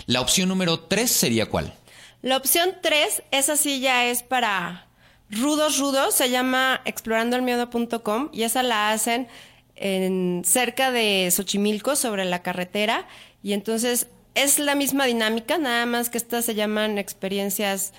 La 0.06 0.20
opción 0.20 0.48
número 0.48 0.80
3 0.80 1.10
sería 1.10 1.46
cuál? 1.46 1.74
La 2.22 2.36
opción 2.36 2.76
3, 2.82 3.22
esa 3.30 3.56
sí 3.56 3.80
ya 3.80 4.06
es 4.06 4.22
para 4.22 4.86
rudos, 5.30 5.78
rudos, 5.78 6.14
se 6.14 6.30
llama 6.30 6.80
explorandoelmiedo.com 6.84 8.30
y 8.32 8.42
esa 8.42 8.62
la 8.62 8.90
hacen 8.90 9.28
en, 9.76 10.42
cerca 10.44 10.90
de 10.90 11.30
Xochimilco, 11.30 11.96
sobre 11.96 12.24
la 12.24 12.42
carretera, 12.42 13.06
y 13.42 13.54
entonces 13.54 14.08
es 14.34 14.58
la 14.58 14.74
misma 14.74 15.06
dinámica, 15.06 15.58
nada 15.58 15.86
más 15.86 16.10
que 16.10 16.18
estas 16.18 16.44
se 16.44 16.54
llaman 16.54 16.98
experiencias 16.98 17.92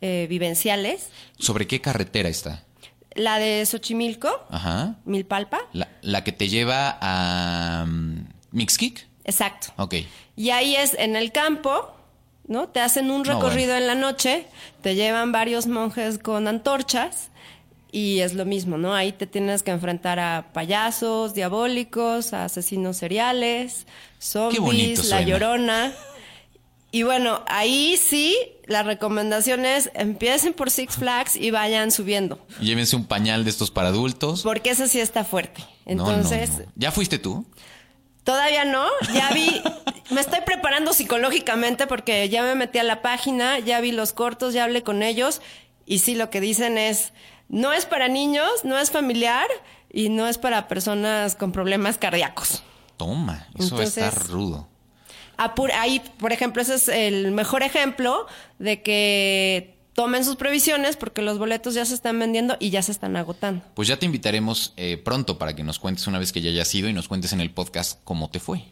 eh, 0.00 0.26
vivenciales. 0.28 1.08
¿Sobre 1.38 1.66
qué 1.66 1.80
carretera 1.80 2.28
está? 2.28 2.64
La 3.18 3.38
de 3.38 3.64
Xochimilco, 3.66 4.30
Ajá. 4.50 4.94
Milpalpa, 5.04 5.58
La, 5.72 5.88
la 6.02 6.24
que 6.24 6.32
te 6.32 6.48
lleva 6.48 6.96
a 7.00 7.84
um, 7.86 8.24
Mixkick. 8.52 9.06
exacto. 9.24 9.72
Ok. 9.76 9.94
Y 10.36 10.50
ahí 10.50 10.76
es 10.76 10.94
en 10.94 11.16
el 11.16 11.32
campo, 11.32 11.90
¿no? 12.46 12.68
Te 12.68 12.80
hacen 12.80 13.10
un 13.10 13.22
No, 13.22 13.34
recorrido 13.34 13.74
en 13.76 13.86
la 13.86 13.94
noche, 13.94 14.46
te 14.82 14.94
llevan 14.94 15.32
varios 15.32 15.66
monjes 15.66 16.18
con 16.18 16.46
antorchas 16.48 17.30
y 17.90 18.20
es 18.20 18.34
lo 18.34 18.44
mismo, 18.44 18.78
¿no? 18.78 18.94
Ahí 18.94 19.12
te 19.12 19.26
tienes 19.26 19.62
que 19.62 19.70
enfrentar 19.72 20.18
a 20.20 20.46
payasos, 20.52 21.34
diabólicos, 21.34 22.32
a 22.32 22.44
asesinos 22.44 22.96
seriales, 22.98 23.86
zombies, 24.20 25.06
la 25.08 25.22
llorona. 25.22 25.92
Y 26.90 27.02
bueno, 27.02 27.42
ahí 27.48 27.96
sí, 27.98 28.34
la 28.64 28.82
recomendación 28.82 29.66
es 29.66 29.90
empiecen 29.94 30.54
por 30.54 30.70
Six 30.70 30.96
Flags 30.96 31.36
y 31.36 31.50
vayan 31.50 31.90
subiendo, 31.90 32.38
Llévense 32.60 32.96
un 32.96 33.04
pañal 33.06 33.44
de 33.44 33.50
estos 33.50 33.70
para 33.70 33.88
adultos. 33.88 34.42
porque 34.42 34.70
ese 34.70 34.88
sí 34.88 34.98
está 35.00 35.24
fuerte. 35.24 35.62
No, 35.84 35.94
no, 36.04 36.10
Entonces, 36.12 36.50
no. 36.50 36.64
¿Ya 36.76 36.90
fuiste 36.90 37.18
tú? 37.18 37.44
Todavía 38.24 38.64
no, 38.64 38.86
ya 39.14 39.30
vi, 39.32 39.62
me 40.10 40.20
estoy 40.20 40.40
preparando 40.44 40.92
psicológicamente 40.92 41.86
porque 41.86 42.28
ya 42.28 42.42
me 42.42 42.54
metí 42.54 42.78
a 42.78 42.84
la 42.84 43.00
página, 43.02 43.58
ya 43.58 43.80
vi 43.80 43.92
los 43.92 44.12
cortos, 44.12 44.54
ya 44.54 44.64
hablé 44.64 44.82
con 44.82 45.02
ellos 45.02 45.40
y 45.86 45.98
sí 45.98 46.14
lo 46.14 46.28
que 46.30 46.40
dicen 46.40 46.78
es, 46.78 47.12
no 47.48 47.72
es 47.72 47.86
para 47.86 48.08
niños, 48.08 48.50
no 48.64 48.78
es 48.78 48.90
familiar 48.90 49.46
y 49.90 50.08
no 50.10 50.26
es 50.26 50.36
para 50.38 50.68
personas 50.68 51.34
con 51.36 51.52
problemas 51.52 51.96
cardíacos. 51.98 52.62
Toma, 52.98 53.46
eso 53.58 53.80
está 53.80 54.06
Entonces- 54.08 54.28
rudo. 54.28 54.68
Ahí, 55.38 56.02
por 56.18 56.32
ejemplo, 56.32 56.60
ese 56.60 56.74
es 56.74 56.88
el 56.88 57.30
mejor 57.30 57.62
ejemplo 57.62 58.26
de 58.58 58.82
que 58.82 59.78
tomen 59.94 60.24
sus 60.24 60.36
previsiones 60.36 60.96
porque 60.96 61.22
los 61.22 61.38
boletos 61.38 61.74
ya 61.74 61.84
se 61.84 61.94
están 61.94 62.18
vendiendo 62.18 62.56
y 62.60 62.70
ya 62.70 62.82
se 62.82 62.92
están 62.92 63.16
agotando. 63.16 63.64
Pues 63.74 63.88
ya 63.88 63.98
te 63.98 64.06
invitaremos 64.06 64.72
eh, 64.76 64.96
pronto 64.96 65.38
para 65.38 65.56
que 65.56 65.64
nos 65.64 65.78
cuentes 65.78 66.06
una 66.06 66.18
vez 66.18 66.32
que 66.32 66.40
ya 66.40 66.50
hayas 66.50 66.72
ido 66.74 66.88
y 66.88 66.92
nos 66.92 67.08
cuentes 67.08 67.32
en 67.32 67.40
el 67.40 67.50
podcast 67.50 68.00
cómo 68.04 68.30
te 68.30 68.40
fue. 68.40 68.64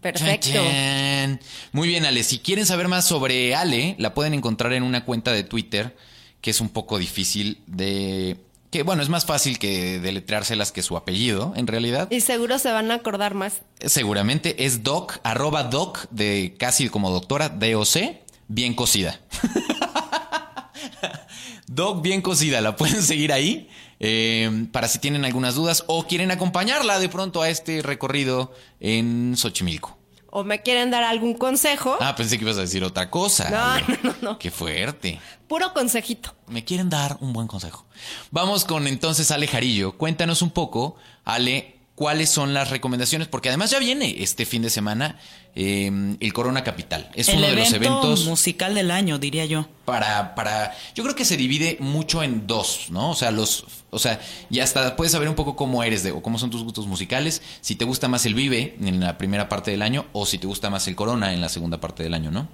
Perfecto. 0.00 0.48
Chan, 0.52 0.64
chan. 0.64 1.40
Muy 1.72 1.88
bien, 1.88 2.04
Ale. 2.06 2.22
Si 2.22 2.38
quieren 2.38 2.66
saber 2.66 2.88
más 2.88 3.06
sobre 3.06 3.54
Ale, 3.54 3.94
la 3.98 4.14
pueden 4.14 4.34
encontrar 4.34 4.72
en 4.72 4.82
una 4.82 5.04
cuenta 5.04 5.32
de 5.32 5.44
Twitter 5.44 5.96
que 6.40 6.50
es 6.50 6.60
un 6.60 6.68
poco 6.68 6.98
difícil 6.98 7.58
de... 7.66 8.36
Que 8.70 8.82
bueno, 8.82 9.02
es 9.02 9.08
más 9.08 9.24
fácil 9.24 9.58
que 9.58 9.98
deletreárselas 9.98 10.72
que 10.72 10.82
su 10.82 10.96
apellido, 10.96 11.54
en 11.56 11.66
realidad. 11.66 12.10
Y 12.10 12.20
seguro 12.20 12.58
se 12.58 12.70
van 12.70 12.90
a 12.90 12.94
acordar 12.94 13.34
más. 13.34 13.62
Seguramente 13.80 14.66
es 14.66 14.82
doc, 14.82 15.18
arroba 15.22 15.64
doc, 15.64 16.06
de 16.10 16.54
casi 16.58 16.88
como 16.88 17.10
doctora, 17.10 17.48
D-O-C, 17.48 18.22
bien 18.46 18.74
cocida. 18.74 19.20
doc 21.66 22.02
bien 22.02 22.20
cocida, 22.20 22.60
la 22.60 22.76
pueden 22.76 23.02
seguir 23.02 23.32
ahí 23.32 23.68
eh, 24.00 24.66
para 24.70 24.88
si 24.88 24.98
tienen 24.98 25.24
algunas 25.24 25.54
dudas 25.54 25.84
o 25.86 26.06
quieren 26.06 26.30
acompañarla 26.30 27.00
de 27.00 27.08
pronto 27.08 27.42
a 27.42 27.48
este 27.48 27.82
recorrido 27.82 28.52
en 28.80 29.34
Xochimilco. 29.36 29.97
O 30.30 30.44
me 30.44 30.62
quieren 30.62 30.90
dar 30.90 31.04
algún 31.04 31.34
consejo. 31.34 31.96
Ah, 32.00 32.14
pensé 32.14 32.36
que 32.38 32.44
ibas 32.44 32.58
a 32.58 32.62
decir 32.62 32.84
otra 32.84 33.10
cosa. 33.10 33.48
No, 33.50 33.80
no, 33.80 33.98
no, 34.02 34.14
no. 34.20 34.38
Qué 34.38 34.50
fuerte. 34.50 35.20
Puro 35.46 35.72
consejito. 35.72 36.34
Me 36.46 36.64
quieren 36.64 36.90
dar 36.90 37.16
un 37.20 37.32
buen 37.32 37.46
consejo. 37.46 37.86
Vamos 38.30 38.64
con 38.64 38.86
entonces 38.86 39.30
Ale 39.30 39.46
Jarillo. 39.46 39.96
Cuéntanos 39.96 40.42
un 40.42 40.50
poco, 40.50 40.96
Ale, 41.24 41.78
cuáles 41.94 42.30
son 42.30 42.54
las 42.54 42.70
recomendaciones, 42.70 43.26
porque 43.26 43.48
además 43.48 43.70
ya 43.70 43.78
viene 43.78 44.22
este 44.22 44.46
fin 44.46 44.62
de 44.62 44.70
semana 44.70 45.18
eh, 45.60 46.16
el 46.20 46.32
Corona 46.32 46.62
Capital. 46.62 47.10
Es 47.14 47.28
el 47.28 47.38
uno 47.38 47.48
de 47.48 47.56
los 47.56 47.72
eventos 47.72 48.26
musical 48.26 48.76
del 48.76 48.92
año, 48.92 49.18
diría 49.18 49.44
yo. 49.44 49.66
para, 49.84 50.36
para. 50.36 50.72
Yo 50.94 51.02
creo 51.02 51.16
que 51.16 51.24
se 51.24 51.36
divide 51.36 51.78
mucho 51.80 52.22
en 52.22 52.46
dos, 52.46 52.86
¿no? 52.90 53.10
O 53.10 53.14
sea, 53.16 53.32
los. 53.32 53.64
O 53.90 53.98
sea, 53.98 54.20
ya 54.50 54.62
hasta 54.62 54.94
puedes 54.94 55.10
saber 55.10 55.28
un 55.28 55.34
poco 55.34 55.56
cómo 55.56 55.82
eres 55.82 56.04
de, 56.04 56.12
o 56.12 56.22
cómo 56.22 56.38
son 56.38 56.50
tus 56.50 56.62
gustos 56.62 56.86
musicales. 56.86 57.42
Si 57.60 57.74
te 57.74 57.84
gusta 57.84 58.06
más 58.06 58.24
el 58.24 58.34
Vive 58.34 58.76
en 58.80 59.00
la 59.00 59.18
primera 59.18 59.48
parte 59.48 59.72
del 59.72 59.82
año, 59.82 60.06
o 60.12 60.26
si 60.26 60.38
te 60.38 60.46
gusta 60.46 60.70
más 60.70 60.86
el 60.86 60.94
Corona 60.94 61.34
en 61.34 61.40
la 61.40 61.48
segunda 61.48 61.80
parte 61.80 62.04
del 62.04 62.14
año, 62.14 62.30
¿no? 62.30 62.46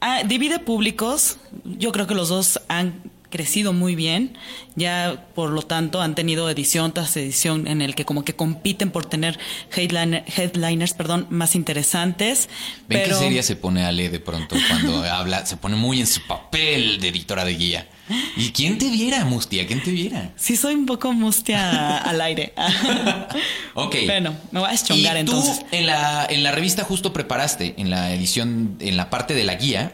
Ah, 0.00 0.24
divide 0.26 0.58
públicos. 0.58 1.36
Yo 1.64 1.92
creo 1.92 2.08
que 2.08 2.14
los 2.16 2.30
dos 2.30 2.60
han 2.66 3.12
crecido 3.30 3.72
muy 3.72 3.94
bien. 3.94 4.36
Ya, 4.76 5.26
por 5.34 5.50
lo 5.50 5.62
tanto, 5.62 6.00
han 6.02 6.14
tenido 6.14 6.48
edición 6.50 6.92
tras 6.92 7.16
edición 7.16 7.66
en 7.66 7.80
el 7.82 7.94
que 7.94 8.04
como 8.04 8.24
que 8.24 8.34
compiten 8.36 8.90
por 8.90 9.06
tener 9.06 9.38
headliner- 9.74 10.24
headliners, 10.36 10.92
perdón, 10.94 11.26
más 11.30 11.54
interesantes. 11.54 12.48
Ven 12.88 13.00
pero 13.02 13.18
qué 13.18 13.24
seria 13.24 13.42
se 13.42 13.56
pone 13.56 13.84
Ale 13.84 14.08
de 14.08 14.20
pronto 14.20 14.56
cuando 14.68 15.02
habla, 15.10 15.46
se 15.46 15.56
pone 15.56 15.76
muy 15.76 16.00
en 16.00 16.06
su 16.06 16.20
papel 16.26 17.00
de 17.00 17.08
editora 17.08 17.44
de 17.44 17.54
guía. 17.54 17.86
¿Y 18.36 18.50
quién 18.50 18.76
te 18.78 18.90
viera, 18.90 19.24
Mustia? 19.24 19.66
¿Quién 19.68 19.82
te 19.82 19.92
viera? 19.92 20.32
sí 20.36 20.56
soy 20.56 20.74
un 20.74 20.84
poco 20.86 21.12
mustia 21.12 21.96
al 21.98 22.20
aire. 22.20 22.52
Ok. 23.74 23.96
Bueno, 24.06 24.34
me 24.50 24.60
voy 24.60 24.68
a 24.68 24.76
tú 24.76 24.94
entonces. 24.94 25.64
en 25.70 25.86
la, 25.86 26.26
en 26.28 26.42
la 26.42 26.50
revista 26.50 26.84
justo 26.84 27.12
preparaste, 27.12 27.74
en 27.78 27.88
la 27.90 28.12
edición, 28.12 28.76
en 28.80 28.96
la 28.96 29.10
parte 29.10 29.34
de 29.34 29.44
la 29.44 29.54
guía, 29.54 29.92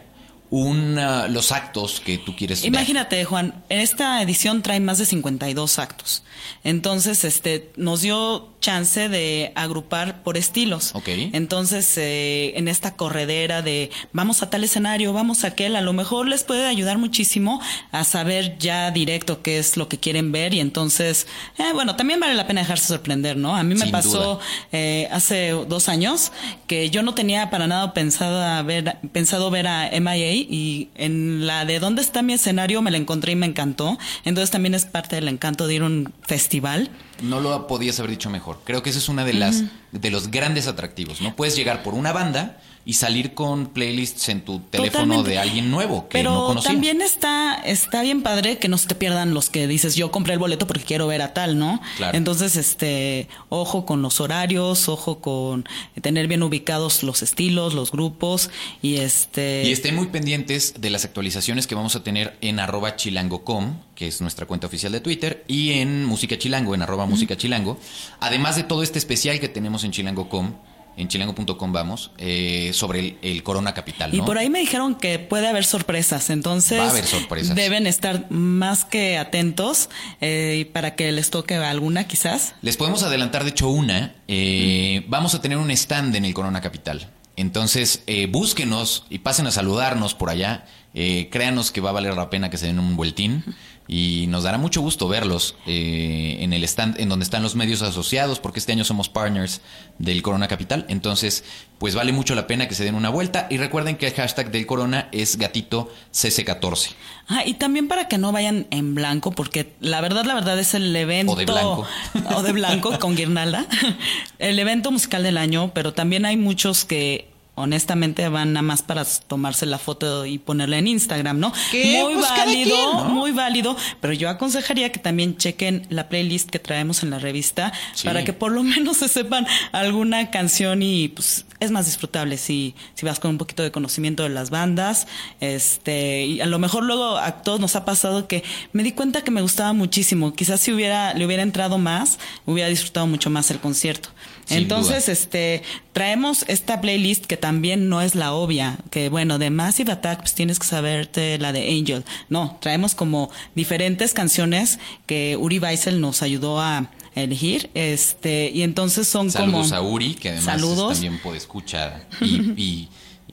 un, 0.50 0.98
ah, 0.98 1.28
los 1.28 1.52
actos 1.52 2.00
que 2.00 2.18
tú 2.18 2.36
quieres. 2.36 2.64
Imagínate, 2.64 3.24
Juan, 3.24 3.64
esta 3.68 4.22
edición 4.22 4.62
trae 4.62 4.80
más 4.80 4.98
de 4.98 5.06
52 5.06 5.78
actos. 5.78 6.22
Entonces, 6.64 7.24
este, 7.24 7.72
nos 7.76 8.02
dio 8.02 8.55
chance 8.66 9.08
de 9.08 9.52
agrupar 9.54 10.24
por 10.24 10.36
estilos. 10.36 10.92
Ok. 10.96 11.08
Entonces, 11.32 11.96
eh, 11.98 12.52
en 12.56 12.66
esta 12.66 12.96
corredera 12.96 13.62
de 13.62 13.92
vamos 14.12 14.42
a 14.42 14.50
tal 14.50 14.64
escenario, 14.64 15.12
vamos 15.12 15.44
a 15.44 15.48
aquel, 15.48 15.76
a 15.76 15.80
lo 15.80 15.92
mejor 15.92 16.26
les 16.26 16.42
puede 16.42 16.66
ayudar 16.66 16.98
muchísimo 16.98 17.60
a 17.92 18.02
saber 18.02 18.58
ya 18.58 18.90
directo 18.90 19.40
qué 19.40 19.60
es 19.60 19.76
lo 19.76 19.88
que 19.88 19.98
quieren 19.98 20.32
ver 20.32 20.52
y 20.52 20.58
entonces, 20.58 21.28
eh, 21.58 21.72
bueno, 21.74 21.94
también 21.94 22.18
vale 22.18 22.34
la 22.34 22.48
pena 22.48 22.62
dejarse 22.62 22.88
sorprender, 22.88 23.36
¿no? 23.36 23.54
A 23.54 23.62
mí 23.62 23.76
me 23.76 23.82
Sin 23.82 23.92
pasó 23.92 24.40
eh, 24.72 25.06
hace 25.12 25.50
dos 25.50 25.88
años 25.88 26.32
que 26.66 26.90
yo 26.90 27.04
no 27.04 27.14
tenía 27.14 27.50
para 27.50 27.68
nada 27.68 27.94
pensada 27.94 28.60
ver, 28.64 28.96
pensado 29.12 29.48
ver 29.52 29.68
a 29.68 29.90
MIA 29.92 30.32
y 30.32 30.88
en 30.96 31.46
la 31.46 31.64
de 31.64 31.78
dónde 31.78 32.02
está 32.02 32.22
mi 32.22 32.32
escenario 32.32 32.82
me 32.82 32.90
la 32.90 32.96
encontré 32.96 33.30
y 33.30 33.36
me 33.36 33.46
encantó. 33.46 33.96
Entonces 34.24 34.50
también 34.50 34.74
es 34.74 34.86
parte 34.86 35.14
del 35.14 35.28
encanto 35.28 35.68
de 35.68 35.74
ir 35.74 35.82
a 35.82 35.86
un 35.86 36.12
festival. 36.22 36.90
No 37.22 37.38
lo 37.40 37.68
podías 37.68 38.00
haber 38.00 38.10
dicho 38.10 38.28
mejor. 38.28 38.55
Creo 38.64 38.82
que 38.82 38.90
esa 38.90 38.98
es 38.98 39.08
una 39.08 39.24
de 39.24 39.34
las 39.34 39.64
de 39.92 40.10
los 40.10 40.30
grandes 40.30 40.66
atractivos. 40.66 41.20
No 41.20 41.36
puedes 41.36 41.56
llegar 41.56 41.82
por 41.82 41.94
una 41.94 42.12
banda 42.12 42.58
y 42.86 42.92
salir 42.92 43.34
con 43.34 43.66
playlists 43.66 44.28
en 44.28 44.42
tu 44.42 44.60
teléfono 44.60 45.16
Totalmente. 45.16 45.30
de 45.30 45.38
alguien 45.40 45.72
nuevo 45.72 46.08
que 46.08 46.18
Pero 46.18 46.30
no 46.30 46.46
conocías. 46.46 46.72
también 46.72 47.02
está, 47.02 47.54
está 47.64 48.00
bien 48.02 48.22
padre 48.22 48.58
que 48.58 48.68
no 48.68 48.78
se 48.78 48.86
te 48.86 48.94
pierdan 48.94 49.34
los 49.34 49.50
que 49.50 49.66
dices, 49.66 49.96
yo 49.96 50.12
compré 50.12 50.34
el 50.34 50.38
boleto 50.38 50.68
porque 50.68 50.84
quiero 50.84 51.08
ver 51.08 51.20
a 51.20 51.34
tal, 51.34 51.58
¿no? 51.58 51.80
Claro. 51.96 52.16
Entonces, 52.16 52.54
este, 52.54 53.26
ojo 53.48 53.84
con 53.86 54.02
los 54.02 54.20
horarios, 54.20 54.88
ojo 54.88 55.18
con 55.18 55.68
tener 56.00 56.28
bien 56.28 56.44
ubicados 56.44 57.02
los 57.02 57.22
estilos, 57.22 57.74
los 57.74 57.90
grupos 57.90 58.50
y 58.82 58.98
este... 58.98 59.64
Y 59.66 59.72
estén 59.72 59.96
muy 59.96 60.06
pendientes 60.06 60.74
de 60.78 60.90
las 60.90 61.04
actualizaciones 61.04 61.66
que 61.66 61.74
vamos 61.74 61.96
a 61.96 62.04
tener 62.04 62.38
en 62.40 62.60
arroba 62.60 62.94
chilango.com, 62.94 63.78
que 63.96 64.06
es 64.06 64.20
nuestra 64.20 64.46
cuenta 64.46 64.68
oficial 64.68 64.92
de 64.92 65.00
Twitter, 65.00 65.44
y 65.48 65.72
en 65.72 66.04
Música 66.04 66.38
Chilango, 66.38 66.72
en 66.76 66.82
arroba 66.82 67.04
Música 67.06 67.36
Chilango. 67.36 67.80
Además 68.20 68.54
de 68.54 68.62
todo 68.62 68.84
este 68.84 69.00
especial 69.00 69.40
que 69.40 69.48
tenemos 69.48 69.82
en 69.82 69.90
chilango.com, 69.90 70.52
en 70.96 71.08
chilango.com 71.08 71.72
vamos, 71.72 72.10
eh, 72.18 72.70
sobre 72.72 73.00
el, 73.00 73.18
el 73.22 73.42
Corona 73.42 73.74
Capital. 73.74 74.14
Y 74.14 74.18
¿no? 74.18 74.24
por 74.24 74.38
ahí 74.38 74.48
me 74.50 74.60
dijeron 74.60 74.94
que 74.94 75.18
puede 75.18 75.46
haber 75.48 75.64
sorpresas, 75.64 76.30
entonces 76.30 76.78
Va 76.80 76.84
a 76.86 76.90
haber 76.90 77.06
sorpresas. 77.06 77.54
deben 77.54 77.86
estar 77.86 78.30
más 78.30 78.84
que 78.84 79.18
atentos 79.18 79.90
eh, 80.20 80.70
para 80.72 80.94
que 80.94 81.12
les 81.12 81.30
toque 81.30 81.54
alguna 81.56 82.06
quizás. 82.06 82.54
Les 82.62 82.76
podemos 82.76 83.02
adelantar, 83.02 83.44
de 83.44 83.50
hecho, 83.50 83.68
una. 83.68 84.14
Eh, 84.28 85.04
Vamos 85.08 85.34
a 85.34 85.40
tener 85.42 85.58
un 85.58 85.70
stand 85.70 86.14
en 86.16 86.24
el 86.24 86.34
Corona 86.34 86.60
Capital. 86.60 87.10
Entonces, 87.36 88.02
eh, 88.06 88.26
búsquenos 88.26 89.04
y 89.10 89.18
pasen 89.18 89.46
a 89.46 89.50
saludarnos 89.50 90.14
por 90.14 90.30
allá. 90.30 90.64
Eh, 90.98 91.28
créanos 91.30 91.70
que 91.72 91.82
va 91.82 91.90
a 91.90 91.92
valer 91.92 92.14
la 92.14 92.30
pena 92.30 92.48
que 92.48 92.56
se 92.56 92.66
den 92.66 92.80
un 92.80 92.96
vueltín. 92.96 93.44
Y 93.88 94.26
nos 94.28 94.42
dará 94.42 94.58
mucho 94.58 94.80
gusto 94.80 95.06
verlos 95.06 95.54
eh, 95.64 96.38
en 96.40 96.52
el 96.52 96.64
stand 96.64 96.98
en 96.98 97.08
donde 97.08 97.22
están 97.22 97.44
los 97.44 97.54
medios 97.54 97.82
asociados, 97.82 98.40
porque 98.40 98.58
este 98.58 98.72
año 98.72 98.82
somos 98.82 99.08
partners 99.08 99.60
del 99.98 100.22
Corona 100.22 100.48
Capital. 100.48 100.86
Entonces, 100.88 101.44
pues 101.78 101.94
vale 101.94 102.12
mucho 102.12 102.34
la 102.34 102.48
pena 102.48 102.66
que 102.66 102.74
se 102.74 102.82
den 102.82 102.96
una 102.96 103.10
vuelta. 103.10 103.46
Y 103.48 103.58
recuerden 103.58 103.96
que 103.96 104.08
el 104.08 104.14
hashtag 104.14 104.50
del 104.50 104.66
Corona 104.66 105.08
es 105.12 105.36
gatito 105.36 105.92
CC14. 106.12 106.94
Ah, 107.28 107.42
y 107.44 107.54
también 107.54 107.86
para 107.86 108.08
que 108.08 108.18
no 108.18 108.32
vayan 108.32 108.66
en 108.70 108.94
blanco, 108.94 109.30
porque 109.32 109.74
la 109.80 110.00
verdad, 110.00 110.24
la 110.24 110.34
verdad 110.34 110.58
es 110.58 110.74
el 110.74 110.96
evento. 110.96 111.32
O 111.32 111.36
de 111.36 111.44
blanco. 111.44 111.86
o 112.34 112.42
de 112.42 112.52
blanco 112.52 112.98
con 112.98 113.14
guirnalda. 113.14 113.66
El 114.38 114.58
evento 114.58 114.90
musical 114.90 115.22
del 115.22 115.36
año, 115.36 115.70
pero 115.74 115.92
también 115.92 116.24
hay 116.24 116.36
muchos 116.36 116.84
que 116.84 117.28
honestamente 117.56 118.28
van 118.28 118.52
nada 118.52 118.62
más 118.62 118.82
para 118.82 119.04
tomarse 119.04 119.66
la 119.66 119.78
foto 119.78 120.24
y 120.26 120.38
ponerla 120.38 120.78
en 120.78 120.86
Instagram, 120.86 121.40
¿no? 121.40 121.52
¿Qué? 121.72 122.00
Muy 122.02 122.14
Pues 122.14 122.28
válido, 122.28 122.76
quien, 122.76 122.96
¿no? 122.96 123.04
muy 123.06 123.32
válido, 123.32 123.76
pero 124.00 124.12
yo 124.12 124.28
aconsejaría 124.28 124.92
que 124.92 125.00
también 125.00 125.36
chequen 125.36 125.86
la 125.90 126.08
playlist 126.08 126.48
que 126.50 126.58
traemos 126.60 127.02
en 127.02 127.10
la 127.10 127.18
revista 127.18 127.72
Sí. 127.94 128.04
para 128.06 128.22
que 128.24 128.32
por 128.32 128.52
lo 128.52 128.62
menos 128.62 128.96
se 128.98 129.08
sepan 129.08 129.46
alguna 129.72 130.30
canción 130.30 130.82
y 130.82 131.08
pues 131.08 131.44
es 131.58 131.70
más 131.70 131.86
disfrutable 131.86 132.36
si, 132.36 132.74
si 132.94 133.06
vas 133.06 133.18
con 133.18 133.30
un 133.32 133.38
poquito 133.38 133.62
de 133.62 133.70
conocimiento 133.72 134.22
de 134.22 134.28
las 134.28 134.50
bandas. 134.50 135.06
Este, 135.40 136.26
y 136.26 136.40
a 136.42 136.46
lo 136.46 136.58
mejor 136.58 136.84
luego 136.84 137.16
a 137.16 137.42
todos 137.42 137.58
nos 137.60 137.74
ha 137.76 137.84
pasado 137.86 138.28
que 138.28 138.44
me 138.72 138.82
di 138.82 138.92
cuenta 138.92 139.22
que 139.22 139.30
me 139.30 139.40
gustaba 139.40 139.72
muchísimo. 139.72 140.34
Quizás 140.34 140.60
si 140.60 140.72
hubiera, 140.72 141.14
le 141.14 141.24
hubiera 141.24 141.42
entrado 141.42 141.78
más, 141.78 142.18
hubiera 142.44 142.68
disfrutado 142.68 143.06
mucho 143.06 143.30
más 143.30 143.50
el 143.50 143.58
concierto. 143.58 144.10
Sin 144.46 144.58
Entonces, 144.58 145.06
duda. 145.06 145.12
este, 145.12 145.62
traemos 145.92 146.44
esta 146.48 146.80
playlist 146.80 147.26
que 147.26 147.36
también 147.36 147.88
no 147.88 148.00
es 148.00 148.14
la 148.14 148.32
obvia, 148.32 148.78
que 148.90 149.08
bueno, 149.08 149.38
de 149.38 149.50
Massive 149.50 149.92
Attack 149.92 150.20
pues 150.20 150.34
tienes 150.34 150.58
que 150.58 150.66
saberte 150.66 151.36
la 151.38 151.52
de 151.52 151.68
Angel. 151.68 152.04
No, 152.28 152.56
traemos 152.60 152.94
como 152.94 153.28
diferentes 153.56 154.14
canciones 154.14 154.78
que 155.06 155.36
Uri 155.36 155.58
Weissel 155.58 156.00
nos 156.00 156.22
ayudó 156.22 156.60
a 156.60 156.90
elegir, 157.16 157.70
este, 157.74 158.50
y 158.54 158.62
entonces 158.62 159.08
son 159.08 159.30
Saludos 159.30 159.70
como 159.70 159.74
a 159.74 159.82
Uri, 159.82 160.14
que 160.14 160.28
además 160.28 160.44
Saludos. 160.44 160.92
es 160.92 160.98
también 161.00 161.20
puede 161.22 161.38
escuchar 161.38 162.06
y, 162.20 162.52
y 162.56 162.88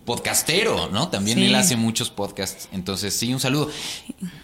podcastero, 0.06 0.90
¿no? 0.92 1.08
También 1.10 1.38
Sí. 1.38 1.46
él 1.46 1.56
hace 1.56 1.76
muchos 1.76 2.10
podcasts. 2.10 2.68
Entonces, 2.72 3.14
sí, 3.14 3.34
un 3.34 3.40
saludo. 3.40 3.70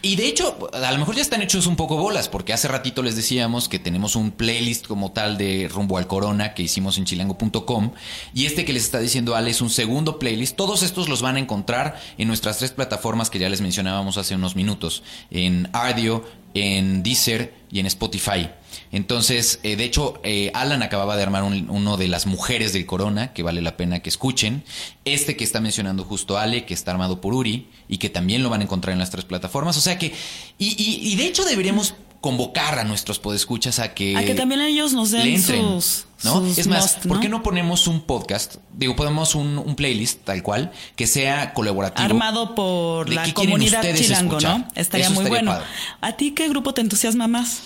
Y 0.02 0.16
de 0.16 0.28
hecho, 0.28 0.70
a 0.74 0.92
lo 0.92 0.98
mejor 0.98 1.16
ya 1.16 1.22
están 1.22 1.42
hechos 1.42 1.68
un 1.68 1.76
poco 1.76 1.98
bolas, 1.98 2.30
porque 2.30 2.54
hace 2.54 2.68
ratito 2.68 3.04
les 3.04 3.16
decíamos 3.16 3.68
que 3.70 3.80
tenemos 3.80 4.16
un 4.16 4.32
playlist 4.32 4.88
como 4.88 5.12
tal 5.12 5.38
de 5.38 5.70
Rumbo 5.72 5.98
al 5.98 6.08
Corona 6.08 6.54
que 6.54 6.64
hicimos 6.64 6.98
en 6.98 7.06
chilango.com. 7.06 7.92
Y 8.34 8.46
este 8.46 8.66
que 8.66 8.74
les 8.74 8.84
está 8.84 9.00
diciendo 9.00 9.36
Ale 9.36 9.52
es 9.52 9.62
un 9.62 9.70
segundo 9.70 10.20
playlist. 10.20 10.56
Todos 10.56 10.84
estos 10.84 11.10
los 11.10 11.22
van 11.22 11.36
a 11.36 11.40
encontrar 11.40 12.00
en 12.18 12.28
nuestras 12.28 12.58
tres 12.58 12.72
plataformas 12.72 13.30
que 13.30 13.40
ya 13.40 13.50
les 13.50 13.62
mencionábamos 13.62 14.18
hace 14.18 14.36
unos 14.36 14.56
minutos: 14.56 15.04
en 15.32 15.70
Ardio, 15.74 16.26
en 16.54 17.04
Deezer 17.04 17.54
y 17.72 17.80
en 17.80 17.86
Spotify. 17.86 18.50
Entonces, 18.92 19.60
eh, 19.64 19.76
de 19.76 19.84
hecho, 19.84 20.20
eh, 20.24 20.52
Alan 20.54 20.84
acababa 20.84 21.16
de 21.16 21.24
armar 21.24 21.44
un- 21.44 21.70
uno 21.70 21.98
de 21.98 22.08
las 22.08 22.26
mujeres 22.26 22.74
del 22.74 22.86
Corona, 22.86 23.34
que 23.34 23.44
vale 23.44 23.62
la 23.62 23.78
pena 23.78 24.00
que 24.00 24.10
escuchen. 24.10 24.64
Este 25.06 25.36
que 25.36 25.44
está 25.44 25.60
mencionando 25.62 26.04
justo 26.04 26.38
Ale, 26.38 26.66
que 26.66 26.74
está 26.74 26.92
armado 26.92 27.22
por 27.22 27.34
Uri, 27.34 27.68
y 27.88 27.98
que 27.98 28.10
también 28.10 28.44
lo 28.44 28.50
van 28.50 28.62
a 28.62 28.64
encontrar 28.64 28.94
en 28.94 29.00
las 29.00 29.10
tres 29.12 29.26
plataformas. 29.26 29.78
O 29.78 29.82
sea 29.82 29.98
que, 29.98 30.14
y, 30.58 30.68
y- 30.82 31.12
y 31.12 31.16
de 31.16 31.26
hecho 31.26 31.44
deberíamos 31.46 31.94
convocar 32.22 32.78
a 32.80 32.84
nuestros 32.84 33.18
podescuchas 33.18 33.80
a 33.80 33.94
que... 33.94 34.18
a 34.18 34.26
que 34.26 34.36
también 34.36 34.60
ellos 34.60 34.92
nos 34.92 35.12
den 35.12 35.24
le 35.24 35.36
entren, 35.36 35.62
sus, 35.62 36.06
¿no? 36.26 36.42
sus 36.42 36.58
es 36.58 36.68
más, 36.68 36.96
must, 36.98 37.06
¿por 37.08 37.22
qué 37.22 37.30
¿no? 37.30 37.38
no 37.38 37.44
ponemos 37.44 37.88
un 37.88 38.02
podcast? 38.02 38.56
Digo, 38.74 38.94
ponemos 38.98 39.36
un, 39.36 39.58
un 39.58 39.76
playlist 39.78 40.26
tal 40.26 40.44
cual, 40.44 40.74
que 40.98 41.08
sea 41.08 41.54
colaborativo. 41.54 42.04
armado 42.06 42.56
por 42.56 43.08
¿De 43.08 43.16
la 43.16 43.34
comunidad 43.34 43.82
chilango, 43.96 44.38
escuchar? 44.38 44.60
¿no? 44.60 44.68
Estaría 44.76 45.06
Eso 45.06 45.14
muy 45.16 45.24
estaría 45.24 45.46
bueno. 45.46 45.52
padre. 45.62 45.66
¿A 46.02 46.12
ti 46.18 46.32
qué 46.32 46.50
grupo 46.50 46.74
te 46.74 46.82
entusiasma 46.82 47.30
más? 47.30 47.62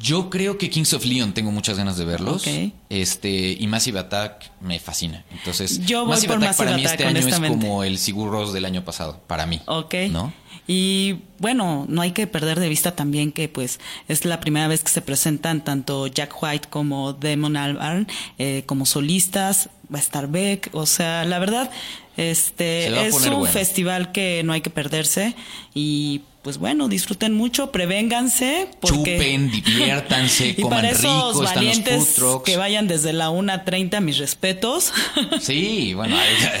Yo 0.00 0.30
creo 0.30 0.58
que 0.58 0.70
Kings 0.70 0.92
of 0.92 1.04
Leon 1.04 1.32
tengo 1.32 1.50
muchas 1.50 1.76
ganas 1.76 1.96
de 1.96 2.04
verlos. 2.04 2.44
Este, 2.88 3.56
y 3.58 3.66
Massive 3.66 3.98
Attack 3.98 4.50
me 4.60 4.78
fascina. 4.78 5.24
Entonces, 5.30 5.84
Yo 5.84 6.00
voy 6.00 6.10
Massive 6.10 6.34
por 6.34 6.44
Attack 6.44 6.56
para 6.56 6.70
Massive 6.70 6.76
mí 6.76 6.86
Attack, 6.86 7.00
este 7.00 7.34
año 7.34 7.44
es 7.46 7.50
como 7.50 7.84
el 7.84 7.98
Sigur 7.98 8.30
Rós 8.30 8.52
del 8.52 8.64
año 8.64 8.84
pasado, 8.84 9.20
para 9.26 9.46
mí. 9.46 9.60
Ok. 9.66 9.94
¿No? 10.10 10.32
Y 10.70 11.20
bueno, 11.38 11.86
no 11.88 12.02
hay 12.02 12.12
que 12.12 12.26
perder 12.26 12.60
de 12.60 12.68
vista 12.68 12.94
también 12.94 13.32
que 13.32 13.48
pues 13.48 13.80
es 14.06 14.26
la 14.26 14.38
primera 14.38 14.68
vez 14.68 14.82
que 14.82 14.90
se 14.90 15.00
presentan 15.00 15.64
tanto 15.64 16.06
Jack 16.08 16.42
White 16.42 16.68
como 16.68 17.14
Damon 17.14 17.56
Albarn 17.56 18.06
eh, 18.38 18.64
como 18.66 18.84
solistas, 18.84 19.70
va 19.92 19.98
a 19.98 20.02
estar 20.02 20.28
Beck, 20.28 20.68
o 20.72 20.84
sea, 20.84 21.24
la 21.24 21.38
verdad, 21.38 21.70
este 22.18 23.06
es 23.06 23.14
un 23.14 23.30
bueno. 23.30 23.44
festival 23.46 24.12
que 24.12 24.42
no 24.44 24.52
hay 24.52 24.60
que 24.60 24.68
perderse 24.68 25.34
y 25.72 26.20
pues 26.42 26.58
bueno, 26.58 26.88
disfruten 26.88 27.34
mucho, 27.34 27.72
prevénganse 27.72 28.68
porque 28.80 29.16
Chupen, 29.18 29.50
diviértanse, 29.64 30.48
y 30.50 30.54
coman 30.62 30.78
para 30.78 30.90
esos 30.90 31.02
rico, 31.02 31.44
están 31.44 31.66
los 31.66 32.42
que 32.42 32.56
vayan 32.56 32.86
desde 32.86 33.12
la 33.12 33.30
1.30, 33.30 34.00
mis 34.00 34.18
respetos. 34.18 34.92
Sí, 35.40 35.94
bueno, 35.94 36.16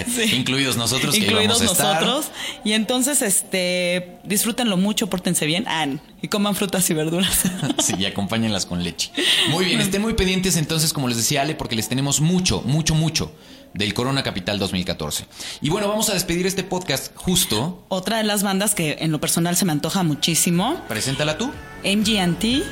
Sí. 0.06 0.34
incluidos 0.36 0.76
nosotros 0.76 1.14
que 1.14 1.20
incluidos 1.20 1.58
íbamos 1.60 1.60
a 1.62 1.72
estar. 1.72 2.02
nosotros. 2.02 2.32
Y 2.64 2.72
entonces, 2.72 3.22
este, 3.22 4.18
disfrútenlo 4.24 4.76
mucho, 4.76 5.08
pórtense 5.08 5.46
bien, 5.46 5.64
ah, 5.68 5.86
y 6.20 6.28
coman 6.28 6.54
frutas 6.54 6.88
y 6.90 6.94
verduras. 6.94 7.42
Sí, 7.78 7.94
y 7.98 8.04
acompáñenlas 8.04 8.66
con 8.66 8.82
leche. 8.82 9.10
Muy 9.50 9.64
bien, 9.64 9.80
estén 9.80 10.02
muy 10.02 10.14
pendientes 10.14 10.56
entonces, 10.56 10.92
como 10.92 11.08
les 11.08 11.16
decía 11.16 11.42
Ale, 11.42 11.54
porque 11.54 11.76
les 11.76 11.88
tenemos 11.88 12.20
mucho, 12.20 12.62
mucho, 12.62 12.94
mucho 12.94 13.32
del 13.78 13.94
Corona 13.94 14.22
Capital 14.22 14.58
2014. 14.58 15.24
Y 15.62 15.70
bueno, 15.70 15.88
vamos 15.88 16.10
a 16.10 16.14
despedir 16.14 16.46
este 16.46 16.64
podcast 16.64 17.14
justo. 17.14 17.84
Otra 17.88 18.18
de 18.18 18.24
las 18.24 18.42
bandas 18.42 18.74
que 18.74 18.98
en 19.00 19.12
lo 19.12 19.20
personal 19.20 19.56
se 19.56 19.64
me 19.64 19.72
antoja 19.72 20.02
muchísimo, 20.02 20.82
Preséntala 20.88 21.38
tú. 21.38 21.52
MGT 21.84 22.64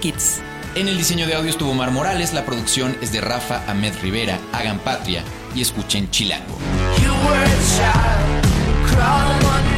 Kids. 0.00 0.40
En 0.74 0.88
el 0.88 0.98
diseño 0.98 1.26
de 1.26 1.34
audio 1.34 1.50
estuvo 1.50 1.72
Mar 1.72 1.90
Morales, 1.92 2.34
la 2.34 2.44
producción 2.44 2.96
es 3.00 3.10
de 3.12 3.20
Rafa 3.20 3.64
Ahmed 3.68 3.94
Rivera. 4.02 4.38
Hagan 4.52 4.78
patria 4.80 5.22
y 5.54 5.62
escuchen 5.62 6.10
Chilango. 6.10 6.58
You 7.02 7.12
were 7.26 7.44
a 7.44 7.46
child, 7.76 9.73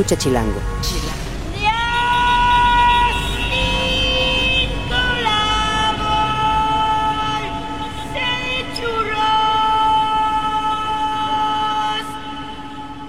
escucha 0.00 0.16
Chilango. 0.16 0.60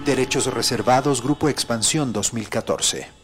Derechos 0.05 0.47
reservados, 0.47 1.23
Grupo 1.23 1.47
Expansión 1.47 2.11
2014. 2.11 3.20